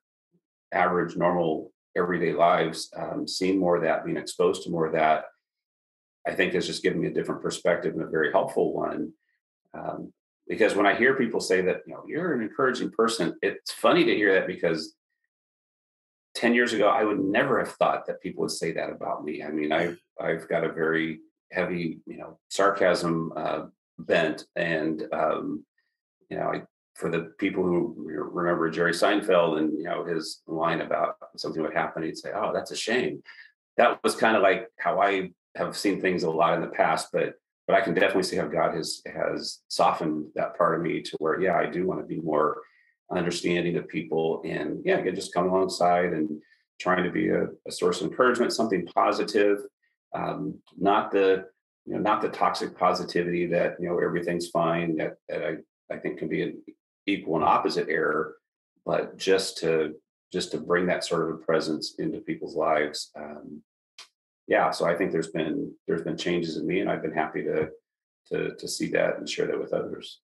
[0.71, 5.25] average, normal, everyday lives, um, seeing more of that, being exposed to more of that,
[6.27, 9.13] I think has just given me a different perspective and a very helpful one.
[9.73, 10.13] Um,
[10.47, 14.03] because when I hear people say that, you know, you're an encouraging person, it's funny
[14.05, 14.95] to hear that because
[16.35, 19.43] 10 years ago, I would never have thought that people would say that about me.
[19.43, 21.19] I mean, I've, I've got a very
[21.51, 23.65] heavy, you know, sarcasm uh,
[23.99, 24.45] bent.
[24.55, 25.65] And, um,
[26.29, 26.63] you know, I,
[26.95, 31.73] for the people who remember Jerry Seinfeld and, you know, his line about something would
[31.73, 33.21] happen, he'd say, oh, that's a shame.
[33.77, 37.09] That was kind of like how I have seen things a lot in the past,
[37.11, 41.01] but but I can definitely see how God has has softened that part of me
[41.01, 42.57] to where, yeah, I do want to be more
[43.11, 46.41] understanding of people and yeah, just come alongside and
[46.79, 49.59] trying to be a, a source of encouragement, something positive,
[50.13, 51.45] um, not the
[51.85, 55.97] you know not the toxic positivity that you know everything's fine that that I I
[55.97, 56.63] think can be an
[57.05, 58.35] equal and opposite error,
[58.85, 59.95] but just to
[60.31, 63.61] just to bring that sort of a presence into people's lives um,
[64.47, 67.43] yeah, so I think there's been there's been changes in me, and I've been happy
[67.43, 67.69] to
[68.31, 70.19] to to see that and share that with others.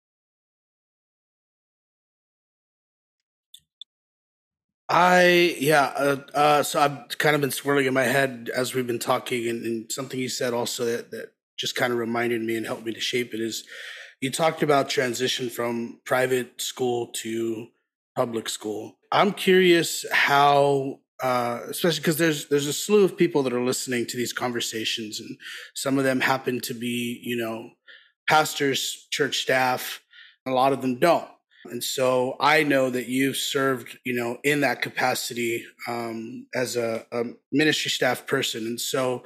[4.89, 8.87] I yeah, uh, uh, so I've kind of been swirling in my head as we've
[8.87, 12.55] been talking, and, and something you said also that that just kind of reminded me
[12.55, 13.65] and helped me to shape it is
[14.21, 17.67] you talked about transition from private school to
[18.15, 18.97] public school.
[19.11, 24.05] I'm curious how uh, especially because there's there's a slew of people that are listening
[24.07, 25.37] to these conversations, and
[25.73, 27.71] some of them happen to be you know
[28.29, 30.01] pastors, church staff.
[30.45, 31.27] A lot of them don't,
[31.69, 37.05] and so I know that you've served you know in that capacity um, as a,
[37.11, 39.23] a ministry staff person, and so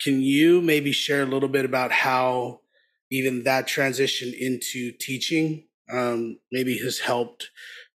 [0.00, 2.60] can you maybe share a little bit about how
[3.10, 7.50] even that transition into teaching um, maybe has helped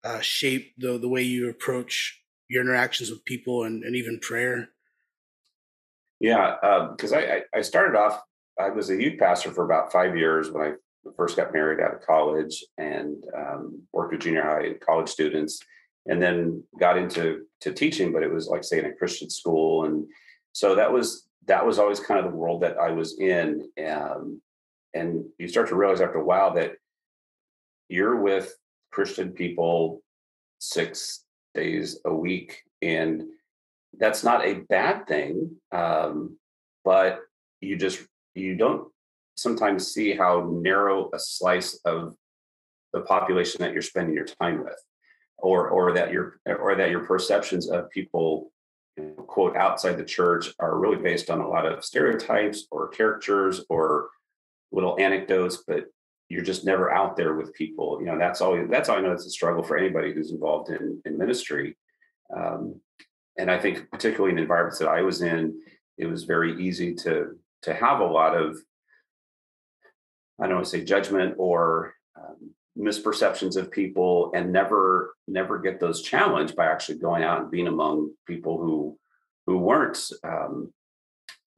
[0.03, 4.69] uh, shape the the way you approach your interactions with people and, and even prayer?
[6.19, 6.55] Yeah,
[6.91, 8.21] because um, I, I started off,
[8.59, 10.73] I was a youth pastor for about five years when I
[11.17, 15.59] first got married out of college and um, worked with junior high and college students
[16.05, 20.05] and then got into to teaching but it was like saying a christian school and
[20.51, 24.41] so that was that was always kind of the world that i was in um,
[24.93, 26.73] and you start to realize after a while that
[27.89, 28.53] you're with
[28.91, 30.01] christian people
[30.59, 32.63] six days a week.
[32.81, 33.23] And
[33.97, 35.51] that's not a bad thing.
[35.71, 36.37] Um,
[36.83, 37.19] but
[37.61, 38.01] you just,
[38.33, 38.87] you don't
[39.35, 42.15] sometimes see how narrow a slice of
[42.93, 44.79] the population that you're spending your time with
[45.39, 48.51] or or that your or that your perceptions of people
[49.27, 54.09] quote outside the church are really based on a lot of stereotypes or caricatures or
[54.71, 55.85] little anecdotes but
[56.33, 57.99] you're just never out there with people.
[57.99, 58.65] You know, that's all.
[58.67, 59.11] That's all I know.
[59.11, 61.77] It's a struggle for anybody who's involved in in ministry.
[62.35, 62.81] Um,
[63.37, 65.59] and I think, particularly in environments that I was in,
[65.97, 68.57] it was very easy to to have a lot of
[70.39, 75.79] I don't want to say judgment or um, misperceptions of people, and never never get
[75.79, 78.97] those challenged by actually going out and being among people who
[79.45, 80.73] who weren't um,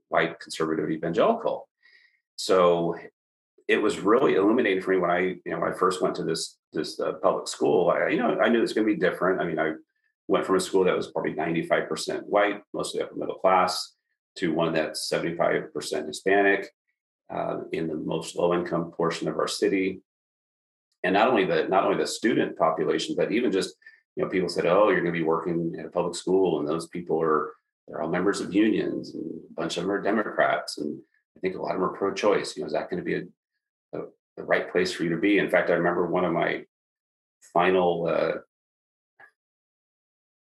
[0.09, 1.67] white conservative evangelical.
[2.35, 2.97] So
[3.67, 6.23] it was really illuminating for me when I, you know, when I first went to
[6.23, 7.89] this this uh, public school.
[7.89, 9.41] I, you know, I knew it's going to be different.
[9.41, 9.73] I mean, I
[10.27, 13.93] went from a school that was probably 95% white, mostly upper middle class,
[14.37, 16.69] to one that's 75% Hispanic
[17.33, 20.01] uh, in the most low income portion of our city.
[21.03, 23.75] And not only the not only the student population, but even just
[24.15, 26.67] you know, people said, "Oh, you're going to be working at a public school, and
[26.67, 27.53] those people are
[27.87, 30.99] they're all members of unions, and a bunch of them are Democrats, and
[31.37, 32.55] I think a lot of them are pro-choice.
[32.55, 33.21] You know, is that going to be a
[33.91, 35.37] the, the right place for you to be.
[35.37, 36.63] In fact, I remember one of my
[37.53, 38.39] final uh,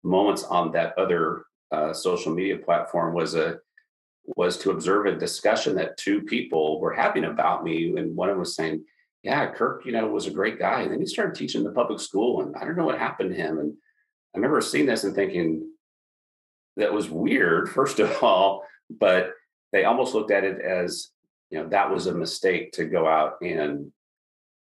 [0.04, 3.58] moments on that other uh, social media platform was a
[4.24, 8.34] was to observe a discussion that two people were having about me, and one of
[8.34, 8.84] them was saying,
[9.22, 12.00] "Yeah, Kirk, you know, was a great guy, and then he started teaching the public
[12.00, 13.74] school, and I don't know what happened to him." And
[14.34, 15.68] I remember seeing this and thinking
[16.76, 19.32] that was weird, first of all, but
[19.72, 21.08] they almost looked at it as
[21.50, 23.92] you know that was a mistake to go out and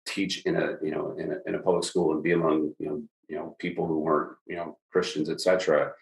[0.07, 2.89] teach in a you know in a, in a public school and be among you
[2.89, 5.93] know you know people who weren't you know christians etc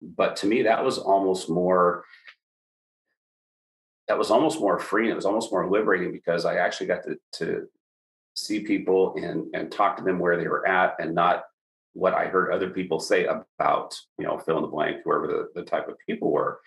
[0.00, 2.04] but to me that was almost more
[4.08, 7.16] that was almost more free it was almost more liberating because i actually got to
[7.32, 7.68] to
[8.34, 11.44] see people and and talk to them where they were at and not
[11.92, 15.48] what i heard other people say about you know fill in the blank whoever the,
[15.54, 16.60] the type of people were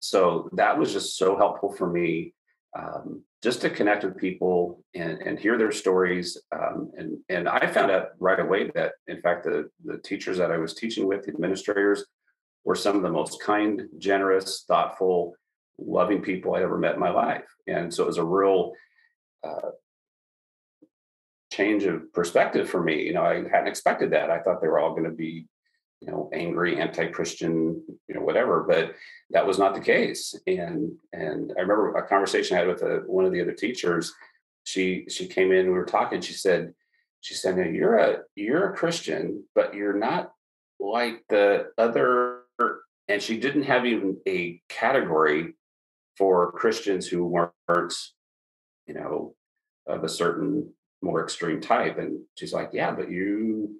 [0.00, 2.32] so that was just so helpful for me
[2.78, 6.36] um, just to connect with people and, and hear their stories.
[6.52, 10.50] Um, and, and I found out right away that, in fact, the, the teachers that
[10.50, 12.04] I was teaching with, the administrators,
[12.64, 15.34] were some of the most kind, generous, thoughtful,
[15.78, 17.46] loving people I ever met in my life.
[17.66, 18.72] And so it was a real,
[19.44, 19.70] uh,
[21.50, 23.02] change of perspective for me.
[23.02, 24.30] You know, I hadn't expected that.
[24.30, 25.46] I thought they were all going to be,
[26.00, 28.64] you know, angry, anti-Christian, you know, whatever.
[28.68, 28.94] But
[29.30, 30.34] that was not the case.
[30.46, 34.14] And and I remember a conversation I had with a, one of the other teachers.
[34.64, 36.20] She she came in, we were talking.
[36.20, 36.74] She said,
[37.20, 40.32] she said, "Now you're a you're a Christian, but you're not
[40.78, 42.42] like the other."
[43.08, 45.54] And she didn't have even a category
[46.18, 47.94] for Christians who weren't,
[48.86, 49.34] you know,
[49.86, 51.98] of a certain more extreme type.
[51.98, 53.76] And she's like, yeah, but you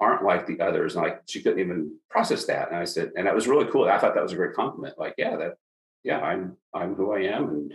[0.00, 0.96] aren't like the others.
[0.96, 2.68] And like she couldn't even process that.
[2.68, 3.84] And I said, and that was really cool.
[3.88, 4.98] I thought that was a great compliment.
[4.98, 5.54] Like, yeah, that,
[6.02, 7.48] yeah, I'm I'm who I am.
[7.50, 7.74] And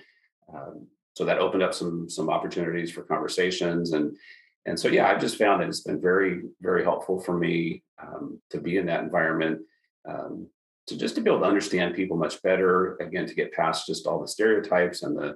[0.54, 3.94] um, so that opened up some some opportunities for conversations.
[3.94, 4.18] And
[4.66, 8.42] and so yeah, I've just found that it's been very, very helpful for me um,
[8.50, 9.62] to be in that environment.
[10.08, 10.50] Um,
[10.88, 14.08] to just to be able to understand people much better again to get past just
[14.08, 15.36] all the stereotypes and the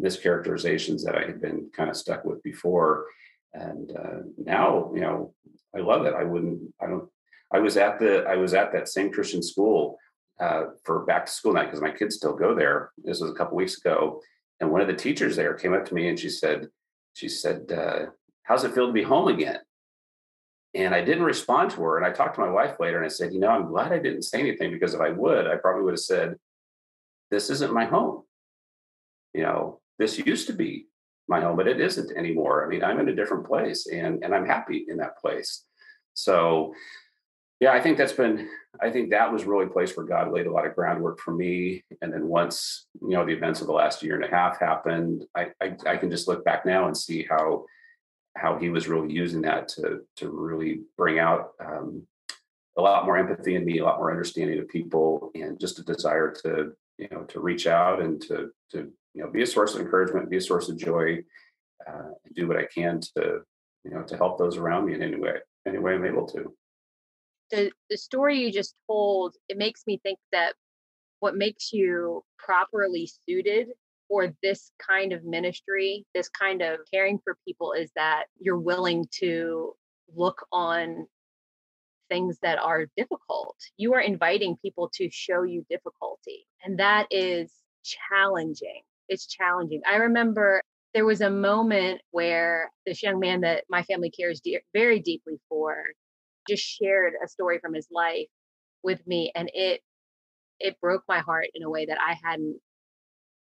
[0.00, 3.06] mischaracterizations that I had been kind of stuck with before.
[3.52, 5.34] And uh, now, you know,
[5.76, 6.14] I love it.
[6.14, 7.08] I wouldn't, I don't,
[7.52, 9.98] I was at the, I was at that same Christian school
[10.40, 12.92] uh, for back to school night because my kids still go there.
[13.04, 14.20] This was a couple weeks ago.
[14.60, 16.68] And one of the teachers there came up to me and she said,
[17.14, 18.06] she said, uh,
[18.44, 19.58] how's it feel to be home again?
[20.74, 21.96] And I didn't respond to her.
[21.98, 23.98] And I talked to my wife later and I said, you know, I'm glad I
[23.98, 26.36] didn't say anything because if I would, I probably would have said,
[27.30, 28.22] this isn't my home.
[29.34, 30.86] You know, this used to be
[31.28, 32.64] my home, but it isn't anymore.
[32.64, 35.64] I mean, I'm in a different place and, and I'm happy in that place.
[36.14, 36.74] So,
[37.60, 38.48] yeah, I think that's been,
[38.80, 41.32] I think that was really a place where God laid a lot of groundwork for
[41.32, 41.84] me.
[42.00, 45.24] And then once, you know, the events of the last year and a half happened,
[45.34, 47.66] I, I, I can just look back now and see how,
[48.36, 52.06] how he was really using that to, to really bring out um,
[52.78, 55.82] a lot more empathy in me, a lot more understanding of people, and just a
[55.84, 59.74] desire to, you know, to reach out and to, to you know be a source
[59.74, 61.18] of encouragement be a source of joy
[61.86, 63.40] uh, and do what i can to
[63.84, 66.52] you know to help those around me in any way any way i'm able to.
[67.50, 70.54] The the story you just told it makes me think that
[71.20, 73.68] what makes you properly suited
[74.12, 79.06] for this kind of ministry this kind of caring for people is that you're willing
[79.10, 79.72] to
[80.14, 81.06] look on
[82.10, 87.50] things that are difficult you are inviting people to show you difficulty and that is
[87.84, 89.82] challenging it's challenging.
[89.86, 90.62] I remember
[90.94, 94.40] there was a moment where this young man that my family cares
[94.72, 95.76] very deeply for
[96.48, 98.28] just shared a story from his life
[98.82, 99.80] with me and it
[100.60, 102.58] it broke my heart in a way that I hadn't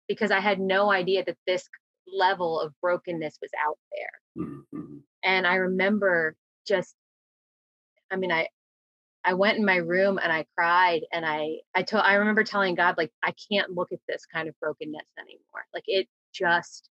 [0.08, 1.68] because I had no idea that this
[2.12, 4.44] level of brokenness was out there.
[4.44, 4.98] Mm-hmm.
[5.22, 6.34] And I remember
[6.66, 6.94] just
[8.10, 8.48] I mean I
[9.24, 12.74] I went in my room and I cried and I I told I remember telling
[12.74, 15.64] God like I can't look at this kind of brokenness anymore.
[15.74, 16.88] Like it just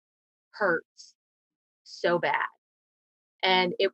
[0.52, 1.14] hurts
[1.84, 2.46] so bad.
[3.42, 3.92] And it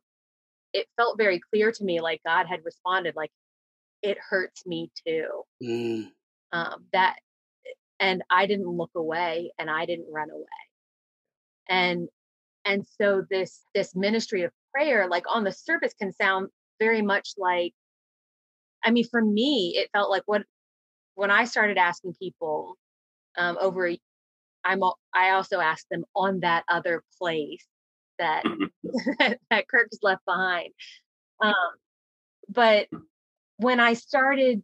[0.73, 3.31] it felt very clear to me like God had responded like
[4.01, 5.27] it hurts me too.
[5.61, 6.11] Mm.
[6.53, 7.17] Um that
[8.01, 10.45] and I didn't look away and I didn't run away.
[11.69, 12.09] And
[12.65, 17.33] and so this this ministry of prayer like on the surface can sound very much
[17.37, 17.73] like
[18.83, 20.43] I mean, for me, it felt like what
[21.15, 22.77] when I started asking people
[23.37, 23.91] um, over,
[24.63, 24.81] I'm
[25.13, 27.65] I also asked them on that other place
[28.19, 29.33] that mm-hmm.
[29.49, 30.69] that Kirk's left behind.
[31.41, 31.53] Um,
[32.49, 32.87] but
[33.57, 34.63] when I started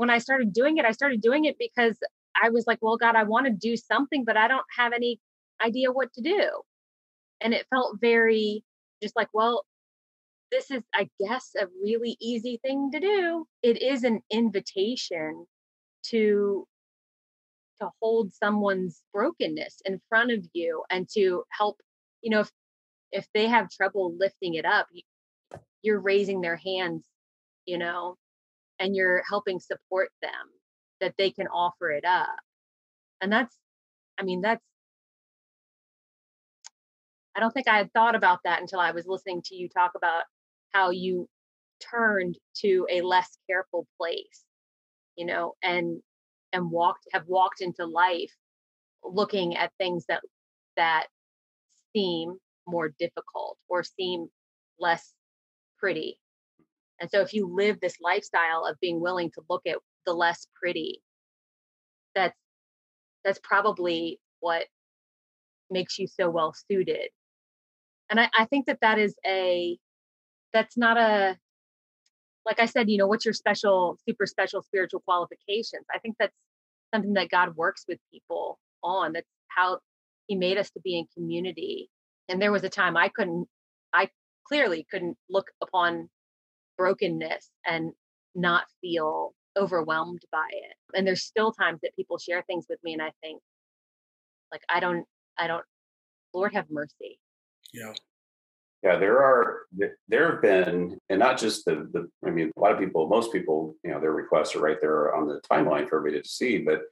[0.00, 1.94] when I started doing it, I started doing it because
[2.42, 5.20] I was like, well, God, I want to do something, but I don't have any
[5.62, 6.48] idea what to do.
[7.42, 8.64] And it felt very
[9.02, 9.66] just like, well,
[10.50, 13.46] this is, I guess, a really easy thing to do.
[13.62, 15.44] It is an invitation
[16.06, 16.66] to
[17.82, 21.78] to hold someone's brokenness in front of you and to help
[22.22, 22.50] you know if
[23.12, 24.86] if they have trouble lifting it up
[25.82, 27.04] you're raising their hands
[27.64, 28.16] you know
[28.80, 30.32] and you're helping support them
[31.00, 32.28] that they can offer it up.
[33.22, 33.56] And that's
[34.20, 34.64] i mean that's
[37.36, 39.92] i don't think i had thought about that until i was listening to you talk
[39.96, 40.24] about
[40.72, 41.28] how you
[41.90, 44.44] turned to a less careful place
[45.16, 46.00] you know and
[46.52, 48.32] and walked have walked into life
[49.04, 50.22] looking at things that
[50.76, 51.06] that
[51.94, 52.36] seem
[52.66, 54.28] more difficult or seem
[54.80, 55.14] less
[55.78, 56.18] pretty
[57.00, 59.76] and so if you live this lifestyle of being willing to look at
[60.06, 61.02] the less pretty
[62.14, 62.38] that's
[63.24, 64.64] that's probably what
[65.70, 67.08] makes you so well suited
[68.10, 69.78] and I, I think that that is a
[70.52, 71.38] that's not a
[72.46, 75.84] like I said, you know, what's your special, super special spiritual qualifications?
[75.94, 76.34] I think that's
[76.94, 79.12] something that God works with people on.
[79.12, 79.78] That's how
[80.26, 81.90] He made us to be in community
[82.28, 83.46] And there was a time I couldn't,
[83.92, 84.08] I
[84.46, 86.08] clearly couldn't look upon
[86.80, 87.92] brokenness and
[88.34, 90.96] not feel overwhelmed by it.
[90.96, 93.42] And there's still times that people share things with me and I think,
[94.50, 95.04] like, I don't,
[95.38, 95.64] I don't,
[96.32, 97.20] Lord have mercy.
[97.74, 97.92] Yeah.
[98.82, 99.66] Yeah, there are
[100.08, 102.08] there have been, and not just the the.
[102.26, 105.14] I mean, a lot of people, most people, you know, their requests are right there
[105.14, 106.56] on the timeline for everybody to see.
[106.56, 106.84] But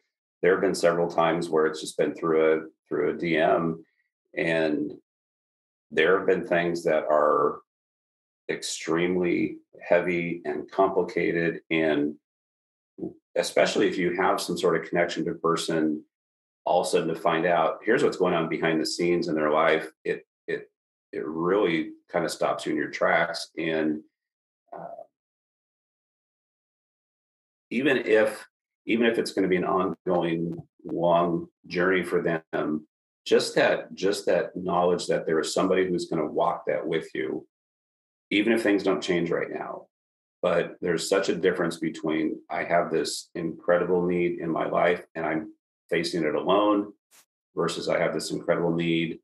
[0.43, 3.76] there have been several times where it's just been through a through a DM,
[4.36, 4.93] and
[5.91, 7.61] there have been things that are
[8.51, 12.14] extremely heavy and complicated, and
[13.36, 16.03] especially if you have some sort of connection to a person,
[16.64, 19.34] all of a sudden to find out here's what's going on behind the scenes in
[19.34, 19.90] their life.
[20.05, 20.70] It it
[21.12, 23.51] it really kind of stops you in your tracks.
[23.57, 24.01] And
[24.76, 25.05] uh,
[27.70, 28.44] even if
[28.86, 32.86] even if it's going to be an ongoing long journey for them,
[33.26, 37.09] just that just that knowledge that there is somebody who's going to walk that with
[37.14, 37.46] you,
[38.30, 39.86] even if things don't change right now.
[40.40, 45.26] But there's such a difference between I have this incredible need in my life and
[45.26, 45.52] I'm
[45.90, 46.92] facing it alone
[47.56, 49.18] versus I have this incredible need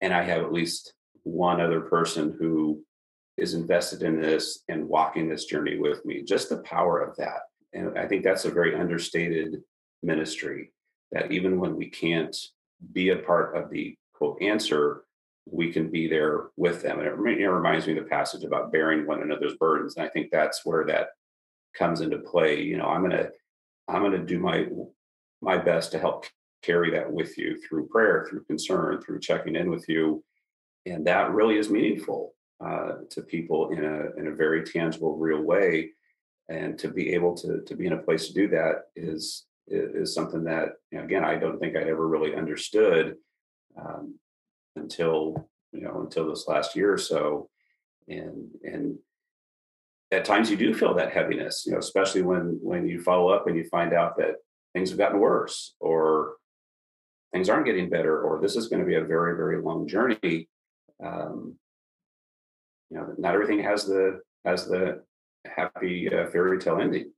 [0.00, 2.82] and I have at least one other person who
[3.36, 6.22] is invested in this and walking this journey with me.
[6.22, 7.40] Just the power of that.
[7.72, 9.62] And I think that's a very understated
[10.02, 10.72] ministry
[11.12, 12.36] that even when we can't
[12.92, 15.04] be a part of the quote answer,
[15.46, 16.98] we can be there with them.
[17.00, 19.96] And it, it reminds me of the passage about bearing one another's burdens.
[19.96, 21.08] And I think that's where that
[21.74, 22.62] comes into play.
[22.62, 23.30] You know, I'm gonna
[23.88, 24.66] I'm gonna do my
[25.40, 26.26] my best to help
[26.62, 30.22] carry that with you through prayer, through concern, through checking in with you.
[30.86, 35.40] And that really is meaningful uh, to people in a, in a very tangible, real
[35.40, 35.90] way.
[36.50, 40.14] And to be able to, to be in a place to do that is, is
[40.14, 43.16] something that, you know, again, I don't think I'd ever really understood
[43.78, 44.18] um,
[44.80, 47.48] until, you know, until this last year or so.
[48.08, 48.98] And, and
[50.10, 53.46] at times you do feel that heaviness, you know, especially when, when you follow up
[53.46, 54.36] and you find out that
[54.72, 56.34] things have gotten worse or
[57.32, 60.48] things aren't getting better or this is going to be a very very long journey
[61.04, 61.54] um,
[62.90, 65.02] you know not everything has the has the
[65.46, 67.12] happy uh, fairy tale ending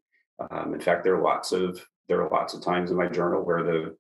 [0.51, 3.43] um, in fact there are lots of there are lots of times in my journal
[3.43, 3.97] where the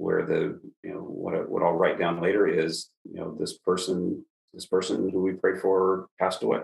[0.00, 4.24] where the you know what what I'll write down later is you know this person
[4.54, 6.62] this person who we prayed for passed away.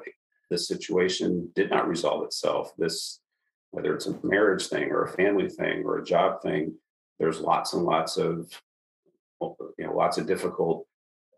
[0.51, 2.73] This situation did not resolve itself.
[2.79, 3.21] This
[3.73, 6.75] whether it's a marriage thing or a family thing or a job thing
[7.19, 8.51] there's lots and lots of
[9.41, 10.87] you know lots of difficult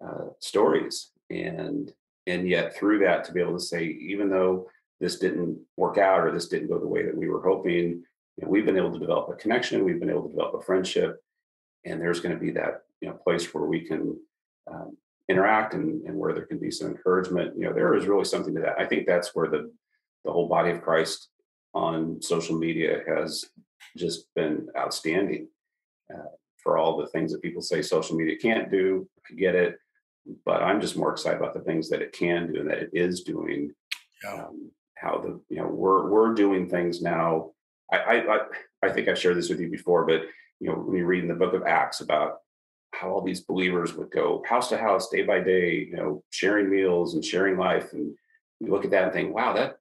[0.04, 1.10] uh, stories.
[1.30, 1.92] And
[2.28, 4.68] and yet through that to be able to say even though
[5.00, 8.04] this didn't work out or this didn't go the way that we were hoping
[8.36, 10.64] you know, we've been able to develop a connection we've been able to develop a
[10.64, 11.22] friendship
[11.84, 14.16] and there's going to be that you know place where we can
[14.70, 14.96] um,
[15.28, 18.54] interact and, and where there can be some encouragement you know there is really something
[18.54, 19.70] to that i think that's where the
[20.24, 21.28] the whole body of christ
[21.74, 23.44] on social media has
[23.96, 25.48] just been outstanding
[26.12, 26.28] uh,
[26.62, 29.08] for all the things that people say social media can't do.
[29.30, 29.78] I get it,
[30.44, 32.90] but I'm just more excited about the things that it can do and that it
[32.92, 33.72] is doing.
[34.24, 34.46] Yeah.
[34.46, 37.52] Um, how the you know we're we're doing things now.
[37.92, 38.38] I, I
[38.82, 40.22] I think I've shared this with you before, but
[40.60, 42.38] you know when you read in the book of Acts about
[42.92, 46.70] how all these believers would go house to house, day by day, you know, sharing
[46.70, 48.14] meals and sharing life, and
[48.60, 49.78] you look at that and think, wow, that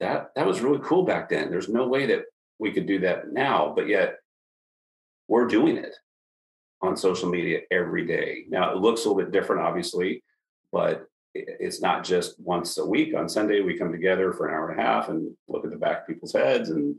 [0.00, 1.50] that that was really cool back then.
[1.50, 2.24] There's no way that
[2.58, 4.16] we could do that now, but yet
[5.28, 5.94] we're doing it
[6.82, 8.44] on social media every day.
[8.48, 10.22] Now it looks a little bit different, obviously,
[10.70, 13.14] but it's not just once a week.
[13.16, 15.76] On Sunday, we come together for an hour and a half and look at the
[15.76, 16.94] back of people's heads and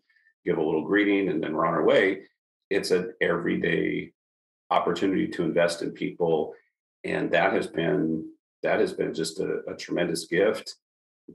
[0.46, 2.24] give a little greeting, and then we're on our way.
[2.70, 4.12] It's an everyday
[4.72, 6.54] opportunity to invest in people,
[7.04, 8.30] and that has been
[8.64, 10.76] that has been just a, a tremendous gift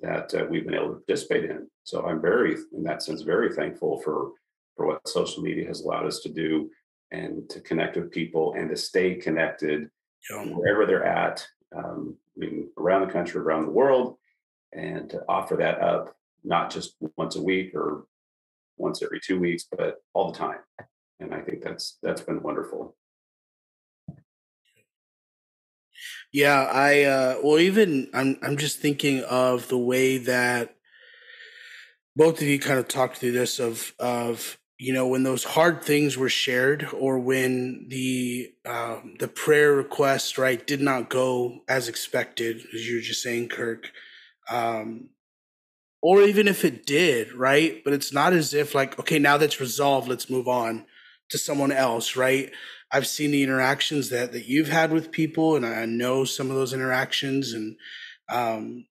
[0.02, 1.68] that uh, we've been able to participate in.
[1.84, 4.32] So I'm very, in that sense, very thankful for
[4.76, 6.70] for what social media has allowed us to do
[7.10, 9.88] and to connect with people and to stay connected
[10.30, 10.44] yeah.
[10.44, 11.44] wherever they're at,
[11.76, 14.16] um, I mean, around the country, around the world,
[14.72, 16.14] and to offer that up
[16.44, 18.04] not just once a week or
[18.76, 20.60] once every two weeks, but all the time.
[21.20, 22.96] And I think that's that's been wonderful.
[26.32, 30.76] Yeah, I uh well even I'm I'm just thinking of the way that
[32.16, 35.82] both of you kind of talked through this of of you know when those hard
[35.82, 41.88] things were shared or when the um, the prayer request right did not go as
[41.88, 43.90] expected as you were just saying kirk
[44.50, 45.10] um,
[46.02, 49.60] or even if it did right but it's not as if like okay now that's
[49.60, 50.86] resolved let's move on
[51.30, 52.50] to someone else, right?
[52.92, 56.56] I've seen the interactions that that you've had with people, and I know some of
[56.56, 57.76] those interactions, and
[58.28, 58.86] um,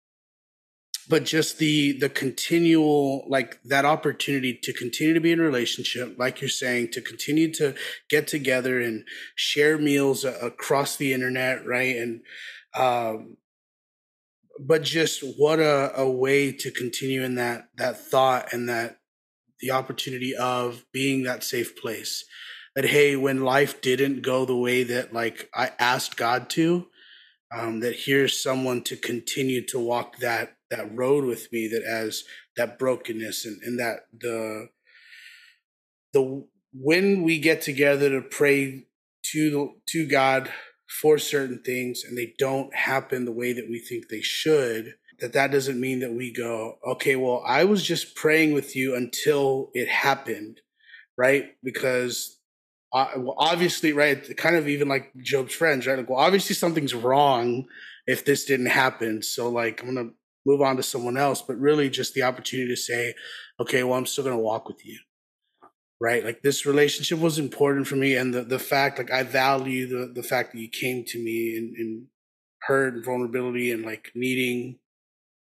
[1.09, 6.39] but just the the continual like that opportunity to continue to be in relationship like
[6.39, 7.75] you're saying to continue to
[8.09, 9.03] get together and
[9.35, 12.21] share meals across the internet right and
[12.75, 13.35] um
[14.59, 18.98] but just what a, a way to continue in that that thought and that
[19.59, 22.25] the opportunity of being that safe place.
[22.75, 26.87] That hey when life didn't go the way that like i asked god to
[27.51, 32.23] um, that here's someone to continue to walk that that road with me that as
[32.55, 34.69] that brokenness and, and that the
[36.13, 38.85] the when we get together to pray
[39.31, 40.51] to to God
[41.01, 45.33] for certain things and they don't happen the way that we think they should that
[45.33, 49.71] that doesn't mean that we go okay well I was just praying with you until
[49.73, 50.61] it happened
[51.17, 52.37] right because
[52.91, 56.95] uh, well, obviously right kind of even like Job's friends right like well obviously something's
[56.95, 57.65] wrong
[58.07, 60.09] if this didn't happen so like I'm gonna
[60.45, 63.13] move on to someone else, but really just the opportunity to say,
[63.59, 64.97] okay, well, I'm still going to walk with you.
[66.01, 66.23] Right.
[66.23, 68.15] Like this relationship was important for me.
[68.15, 71.57] And the, the fact, like, I value the, the fact that you came to me
[71.57, 72.05] and, and
[72.61, 74.79] hurt and vulnerability and like needing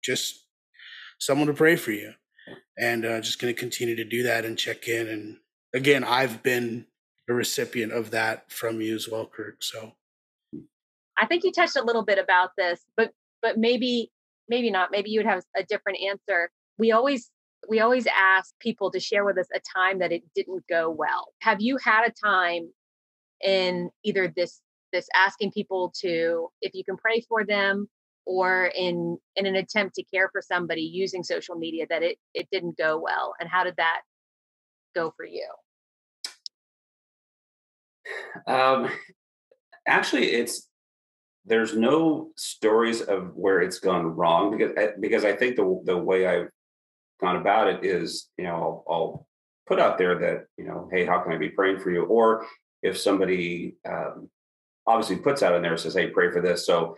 [0.03, 0.47] just
[1.19, 2.13] someone to pray for you.
[2.79, 5.09] And uh, just going to continue to do that and check in.
[5.09, 5.37] And
[5.73, 6.87] again, I've been
[7.29, 9.63] a recipient of that from you as well, Kirk.
[9.63, 9.93] So
[11.17, 14.11] I think you touched a little bit about this, but but maybe
[14.49, 17.31] maybe not maybe you would have a different answer we always
[17.69, 21.29] we always ask people to share with us a time that it didn't go well
[21.41, 22.69] have you had a time
[23.43, 24.61] in either this
[24.93, 27.89] this asking people to if you can pray for them
[28.25, 32.49] or in in an attempt to care for somebody using social media that it it
[32.51, 34.01] didn't go well and how did that
[34.95, 35.49] go for you?
[38.47, 38.89] Um
[39.87, 40.69] actually it's
[41.45, 45.97] there's no stories of where it's gone wrong because eh, because I think the the
[45.97, 46.49] way I've
[47.21, 49.27] gone about it is you know I'll, I'll
[49.67, 52.05] put out there that you know hey how can I be praying for you?
[52.05, 52.47] Or
[52.83, 54.29] if somebody um,
[54.87, 56.97] obviously puts out in there says hey pray for this so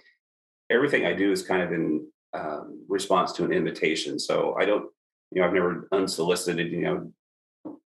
[0.74, 4.86] everything I do is kind of in um, response to an invitation so I don't
[5.30, 7.12] you know I've never unsolicited you know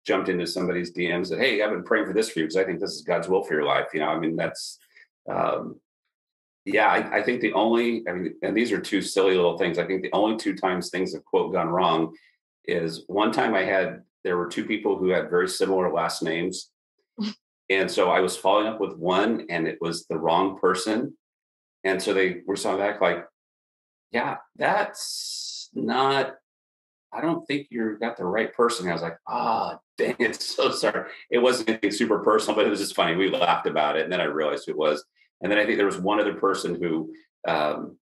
[0.07, 2.65] jumped into somebody's DMs that hey I've been praying for this for you because I
[2.65, 4.79] think this is God's will for your life you know I mean that's
[5.29, 5.79] um,
[6.65, 9.79] yeah, I, I, think the only, I mean, and these are two silly little things.
[9.79, 12.15] I think the only two times things have quote gone wrong
[12.67, 16.71] is one time I had, there were two people who had very similar last names.
[17.71, 21.17] and so I was following up with one and it was the wrong person.
[21.85, 23.25] And so they were sort back like,
[24.11, 26.35] yeah, that's not,
[27.13, 28.89] I don't think you got the right person.
[28.89, 30.43] I was like, ah, oh, dang it.
[30.43, 31.11] So sorry.
[31.31, 33.17] It wasn't anything super personal, but it was just funny.
[33.17, 34.05] We laughed about it.
[34.05, 35.05] And then I realized it was.
[35.41, 37.13] And then I think there was one other person who
[37.47, 37.97] um,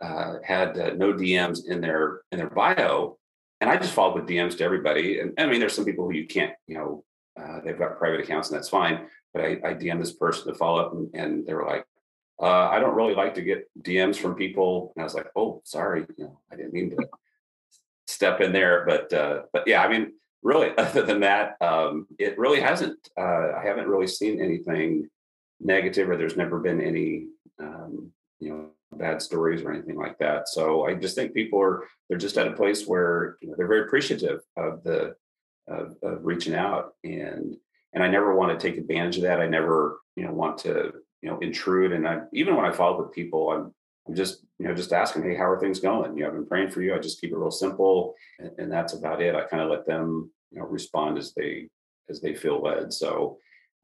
[0.00, 3.18] uh, had uh, no DMs in their in their bio,
[3.60, 5.20] and I just followed with DMs to everybody.
[5.20, 7.04] And I mean, there's some people who you can't, you know,
[7.40, 9.06] uh, they've got private accounts and that's fine.
[9.32, 11.84] But I, I DM'd this person to follow up, and, and they were like,
[12.40, 15.62] uh, "I don't really like to get DMs from people." And I was like, "Oh,
[15.64, 17.08] sorry, you know, I didn't mean to
[18.06, 20.12] step in there." But uh, but yeah, I mean,
[20.42, 22.98] really, other than that, um, it really hasn't.
[23.18, 25.08] Uh, I haven't really seen anything
[25.60, 27.26] negative or there's never been any
[27.60, 28.66] um, you know
[28.96, 32.46] bad stories or anything like that so i just think people are they're just at
[32.46, 35.16] a place where you know, they're very appreciative of the
[35.66, 37.56] of, of reaching out and
[37.92, 40.92] and i never want to take advantage of that i never you know want to
[41.24, 43.74] you know intrude and i even when i follow up with people i'm
[44.06, 46.14] i'm just you know just asking hey how are things going?
[46.14, 46.94] You know i've been praying for you.
[46.94, 49.34] I just keep it real simple and, and that's about it.
[49.34, 51.68] I kind of let them you know respond as they
[52.10, 52.92] as they feel led.
[52.92, 53.38] So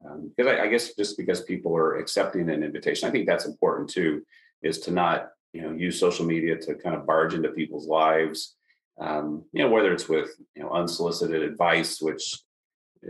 [0.05, 3.45] um, because I, I, guess just because people are accepting an invitation, I think that's
[3.45, 4.23] important too,
[4.61, 8.55] is to not you know use social media to kind of barge into people's lives.
[8.99, 12.39] Um, you know, whether it's with you know unsolicited advice, which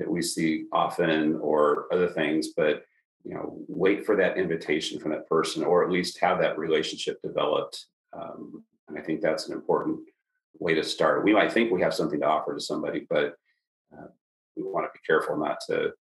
[0.08, 2.86] we see often, or other things, but
[3.24, 7.22] you know, wait for that invitation from that person, or at least have that relationship
[7.22, 7.86] developed.
[8.14, 10.00] Um, and I think that's an important
[10.60, 11.24] way to start.
[11.24, 13.36] We might think we have something to offer to somebody, but
[13.94, 14.08] uh,
[14.56, 15.94] we want to be careful not to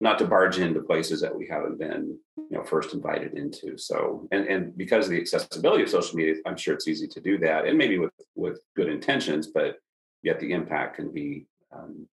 [0.00, 4.28] not to barge into places that we haven't been you know first invited into so
[4.30, 7.36] and and because of the accessibility of social media i'm sure it's easy to do
[7.38, 9.76] that and maybe with with good intentions but
[10.22, 12.06] yet the impact can be um,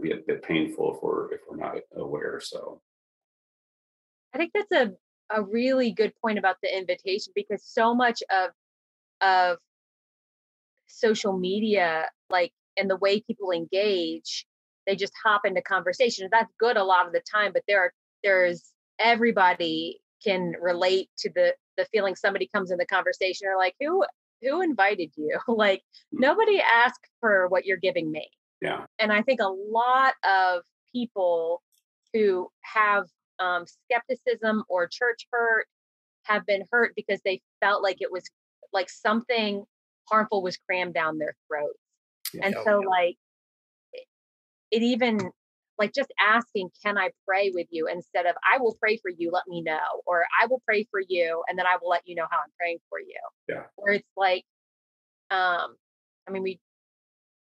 [0.00, 2.80] be a bit painful if we're if we're not aware so
[4.34, 4.92] i think that's a
[5.30, 8.50] a really good point about the invitation because so much of
[9.20, 9.58] of
[10.86, 14.46] social media like and the way people engage
[14.88, 16.28] they just hop into conversation.
[16.32, 17.92] That's good a lot of the time, but there are
[18.24, 23.74] there's everybody can relate to the the feeling somebody comes in the conversation or like
[23.78, 24.02] who
[24.42, 25.82] who invited you like
[26.12, 26.20] hmm.
[26.20, 28.28] nobody asked for what you're giving me
[28.60, 28.84] yeah.
[28.98, 30.62] And i think a lot of
[30.94, 31.62] people
[32.12, 33.04] who have
[33.38, 35.66] um, skepticism or church hurt
[36.24, 38.24] have been hurt because they felt like it was
[38.72, 39.64] like something
[40.08, 41.78] harmful was crammed down their throats.
[42.34, 42.88] Yeah, and so yeah.
[42.88, 43.16] like
[43.92, 44.06] it,
[44.70, 45.18] it even
[45.78, 47.88] like just asking can i pray with you?
[47.88, 51.00] instead of i will pray for you let me know or i will pray for
[51.08, 53.20] you and then i will let you know how i'm praying for you.
[53.48, 53.64] Yeah.
[53.76, 54.44] Where it's like
[55.30, 55.76] um
[56.26, 56.60] i mean we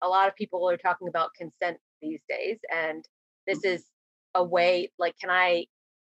[0.02, 3.04] a lot of people are talking about consent these days and
[3.46, 3.84] this is
[4.34, 5.64] a way like can i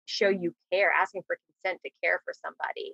[0.06, 2.94] show you care asking for consent to care for somebody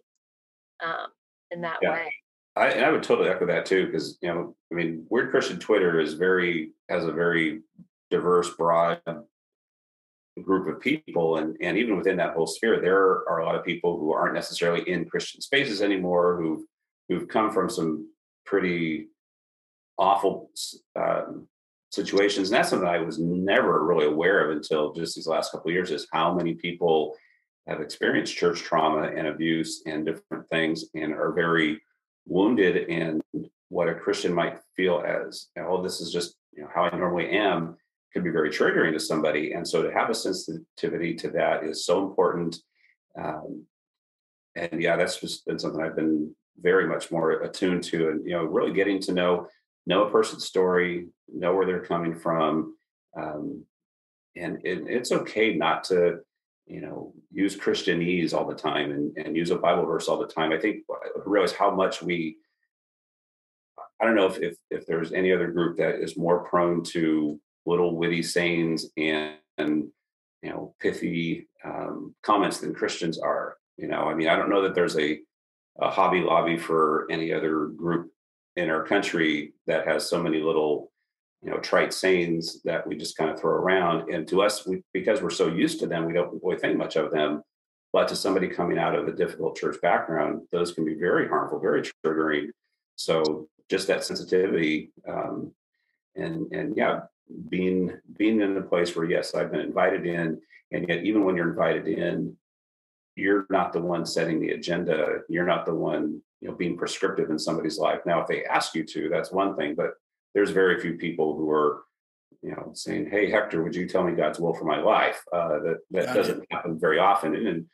[0.83, 1.07] um
[1.51, 1.91] in that yeah.
[1.91, 2.13] way
[2.55, 5.57] I, and I would totally echo that too, because you know, I mean, Weird Christian
[5.57, 7.61] Twitter is very has a very
[8.11, 9.01] diverse, broad
[10.41, 11.37] group of people.
[11.37, 14.33] And, and even within that whole sphere, there are a lot of people who aren't
[14.33, 16.63] necessarily in Christian spaces anymore, who've,
[17.09, 18.09] who've come from some
[18.45, 19.07] pretty
[19.97, 20.49] awful
[20.95, 21.47] um,
[21.91, 22.49] situations.
[22.49, 25.91] And that's something I was never really aware of until just these last couple years
[25.91, 27.15] is how many people
[27.67, 31.81] have experienced church trauma and abuse and different things and are very
[32.25, 33.21] wounded and
[33.69, 37.31] what a Christian might feel as, oh, this is just you know how I normally
[37.31, 37.75] am
[38.13, 39.53] can be very triggering to somebody.
[39.53, 42.59] And so to have a sensitivity to that is so important.
[43.17, 43.65] Um,
[44.55, 48.33] and yeah, that's just been something I've been very much more attuned to, and you
[48.33, 49.47] know, really getting to know
[49.85, 52.75] know a person's story, know where they're coming from,
[53.17, 53.65] um,
[54.35, 56.19] and it, it's okay not to
[56.65, 60.27] you know use Christianese all the time and, and use a Bible verse all the
[60.27, 60.51] time.
[60.51, 62.37] I think I realize how much we
[64.03, 67.39] I don't know if, if, if there's any other group that is more prone to
[67.65, 69.87] little witty sayings and, and
[70.41, 73.55] you know pithy um, comments than Christians are.
[73.77, 75.19] You know, I mean, I don't know that there's a,
[75.79, 78.11] a Hobby Lobby for any other group
[78.55, 80.91] in our country that has so many little
[81.41, 84.09] you know trite sayings that we just kind of throw around.
[84.09, 86.95] And to us we, because we're so used to them we don't really think much
[86.95, 87.43] of them.
[87.91, 91.59] But to somebody coming out of a difficult church background those can be very harmful
[91.59, 92.49] very triggering.
[92.95, 95.51] So just that sensitivity um,
[96.15, 97.01] and and yeah
[97.49, 100.39] being being in a place where yes i've been invited in
[100.71, 102.35] and yet even when you're invited in
[103.15, 107.29] you're not the one setting the agenda you're not the one you know being prescriptive
[107.29, 109.93] in somebody's life now if they ask you to that's one thing but
[110.33, 111.83] there's very few people who are
[112.41, 115.59] you know saying hey hector would you tell me god's will for my life uh,
[115.59, 116.47] that that Got doesn't it.
[116.51, 117.65] happen very often and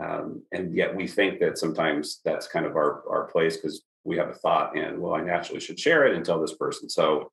[0.00, 4.16] um, and yet we think that sometimes that's kind of our our place because we
[4.16, 7.30] have a thought and well i naturally should share it and tell this person so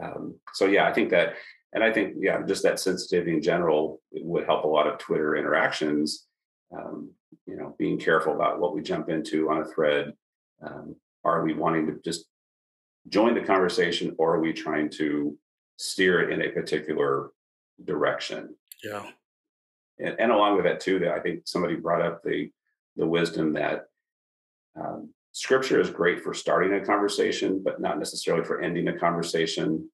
[0.00, 1.34] um, so yeah, I think that,
[1.72, 5.36] and I think yeah, just that sensitivity in general would help a lot of Twitter
[5.36, 6.26] interactions.
[6.76, 7.10] Um,
[7.46, 10.12] you know, being careful about what we jump into on a thread.
[10.66, 12.26] Um, are we wanting to just
[13.08, 15.36] join the conversation, or are we trying to
[15.76, 17.30] steer it in a particular
[17.84, 18.54] direction?
[18.82, 19.04] Yeah.
[19.98, 22.50] And, and along with that too, that I think somebody brought up the
[22.96, 23.86] the wisdom that
[24.78, 29.88] um, scripture is great for starting a conversation, but not necessarily for ending a conversation.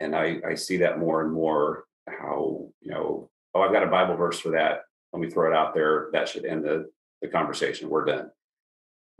[0.00, 3.90] And I, I see that more and more how, you know, oh, I've got a
[3.90, 4.80] Bible verse for that.
[5.12, 6.08] Let me throw it out there.
[6.12, 6.90] That should end the,
[7.22, 7.88] the conversation.
[7.88, 8.30] We're done.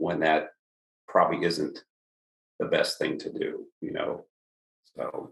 [0.01, 0.53] When that
[1.07, 1.83] probably isn't
[2.57, 4.25] the best thing to do, you know.
[4.95, 5.29] So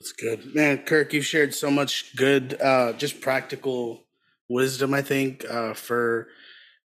[0.00, 0.52] that's good.
[0.52, 4.02] Man, Kirk, you've shared so much good, uh, just practical
[4.48, 6.26] wisdom, I think, uh, for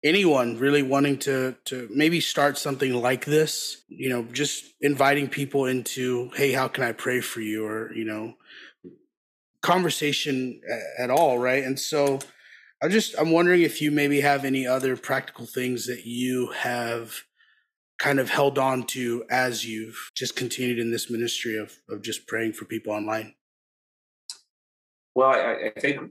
[0.02, 5.66] anyone really wanting to to maybe start something like this you know just inviting people
[5.66, 8.32] into hey how can i pray for you or you know
[9.60, 10.58] conversation
[10.98, 12.18] at all right and so
[12.82, 17.14] i just i'm wondering if you maybe have any other practical things that you have
[17.98, 22.26] kind of held on to as you've just continued in this ministry of of just
[22.26, 23.34] praying for people online
[25.14, 26.10] well i, I think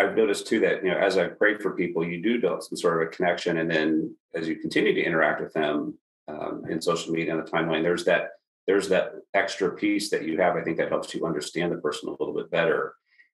[0.00, 2.76] I've noticed too that you know as I've prayed for people, you do build some
[2.76, 6.80] sort of a connection, and then as you continue to interact with them um, in
[6.80, 8.30] social media and the timeline, there's that
[8.66, 10.56] there's that extra piece that you have.
[10.56, 12.94] I think that helps you understand the person a little bit better,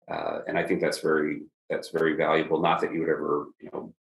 [0.09, 1.41] uh, and I think that's very
[1.71, 2.61] that's very valuable.
[2.61, 3.93] Not that you would ever you know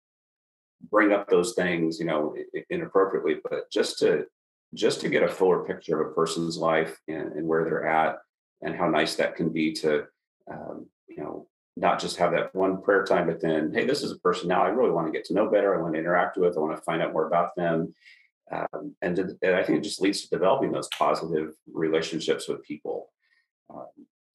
[0.90, 2.34] bring up those things you know
[2.70, 4.26] inappropriately, but just to
[4.74, 8.18] just to get a fuller picture of a person's life and, and where they're at,
[8.62, 10.04] and how nice that can be to
[10.50, 11.46] um, you know
[11.78, 14.64] not just have that one prayer time, but then, hey, this is a person now
[14.64, 15.74] I really want to get to know better.
[15.74, 16.56] I want to interact with.
[16.56, 17.94] I want to find out more about them.
[18.50, 23.10] Um, and, and, I think it just leads to developing those positive relationships with people.
[23.72, 23.86] Um,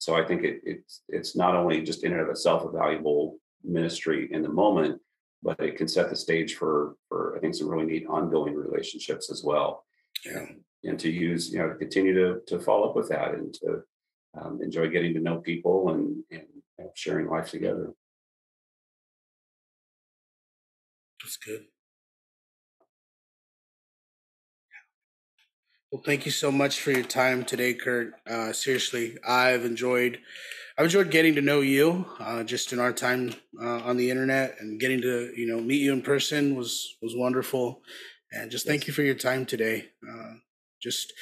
[0.04, 3.38] so I think it, it's it's not only just in and of itself a valuable
[3.62, 5.00] ministry in the moment,
[5.42, 9.30] but it can set the stage for for I think some really neat ongoing relationships
[9.30, 9.86] as well.
[10.26, 10.44] Yeah.
[10.84, 13.82] And, to use you know to continue to to follow up with that and to
[14.38, 16.48] um, enjoy getting to know people and and
[16.78, 17.94] you know, sharing life together.
[21.22, 21.64] That's good.
[25.94, 28.14] Well, thank you so much for your time today, Kirk.
[28.28, 30.18] Uh, seriously, I've enjoyed,
[30.76, 33.32] I've enjoyed getting to know you uh, just in our time
[33.62, 37.14] uh, on the internet and getting to you know meet you in person was was
[37.14, 37.80] wonderful.
[38.32, 39.90] And just thank you for your time today.
[40.02, 40.32] Uh,
[40.82, 41.12] just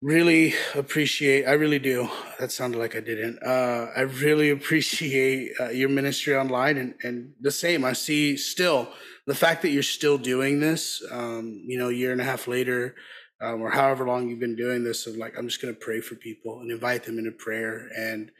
[0.00, 1.44] really appreciate.
[1.44, 2.08] I really do.
[2.38, 3.42] That sounded like I didn't.
[3.42, 7.84] Uh, I really appreciate uh, your ministry online, and and the same.
[7.84, 8.88] I see still
[9.26, 11.02] the fact that you're still doing this.
[11.10, 12.94] Um, you know, a year and a half later
[13.42, 16.00] um, or however long you've been doing this of like i'm just going to pray
[16.00, 18.30] for people and invite them into prayer and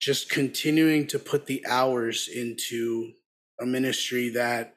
[0.00, 3.12] just continuing to put the hours into
[3.60, 4.74] a ministry that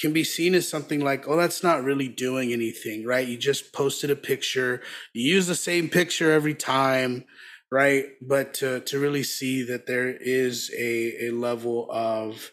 [0.00, 3.28] can be seen as something like oh that's not really doing anything right?
[3.28, 4.80] You just posted a picture.
[5.12, 7.24] You use the same picture every time
[7.72, 8.04] right?
[8.20, 12.52] But to, to really see that there is a, a level of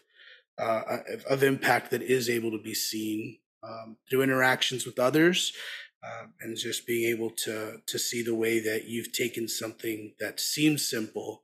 [0.58, 0.98] uh,
[1.28, 5.52] of impact that is able to be seen um, through interactions with others
[6.02, 10.40] um, and just being able to to see the way that you've taken something that
[10.40, 11.42] seems simple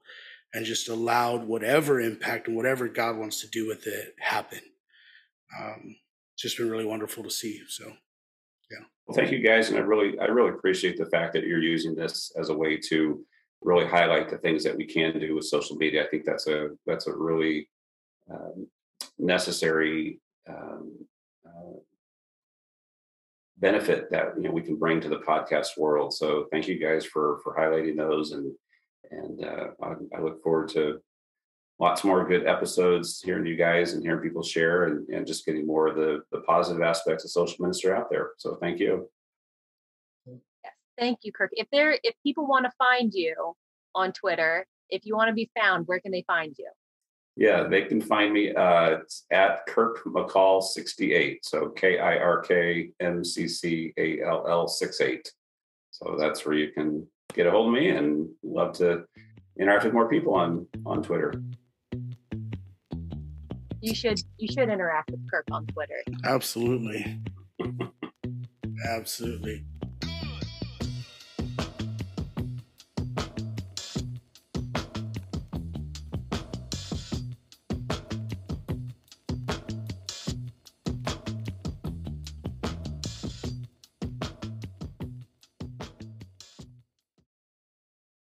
[0.55, 4.61] and just allowed whatever impact and whatever God wants to do with it happen.
[5.61, 5.97] Um,
[6.35, 7.61] it's just been really wonderful to see.
[7.69, 7.85] So,
[8.71, 8.85] yeah.
[9.07, 11.95] Well, thank you guys, and I really I really appreciate the fact that you're using
[11.95, 13.25] this as a way to
[13.63, 16.05] really highlight the things that we can do with social media.
[16.05, 17.69] I think that's a that's a really
[18.31, 18.67] um,
[19.19, 20.93] necessary um,
[21.47, 21.79] uh,
[23.59, 26.13] benefit that you know we can bring to the podcast world.
[26.15, 28.53] So thank you guys for for highlighting those, and
[29.11, 30.99] and uh, I, I, look forward to
[31.79, 35.67] lots more good episodes hearing you guys and hearing people share and, and just getting
[35.67, 38.31] more of the the positive aspects of social ministry out there.
[38.39, 39.09] So thank you.
[40.27, 41.51] Yes, thank you, Kirk.
[41.53, 43.55] If there if people want to find you
[43.95, 46.71] on Twitter, if you want to be found, where can they find you?
[47.37, 48.99] Yeah, they can find me uh,
[49.30, 51.45] at Kirk McCall 68.
[51.45, 55.30] So K I R K M C C A L L 68.
[55.91, 59.05] So that's where you can get a hold of me and love to
[59.59, 61.34] interact with more people on on Twitter.
[63.82, 66.03] You should you should interact with Kirk on Twitter.
[66.24, 67.20] Absolutely.
[68.89, 69.64] Absolutely.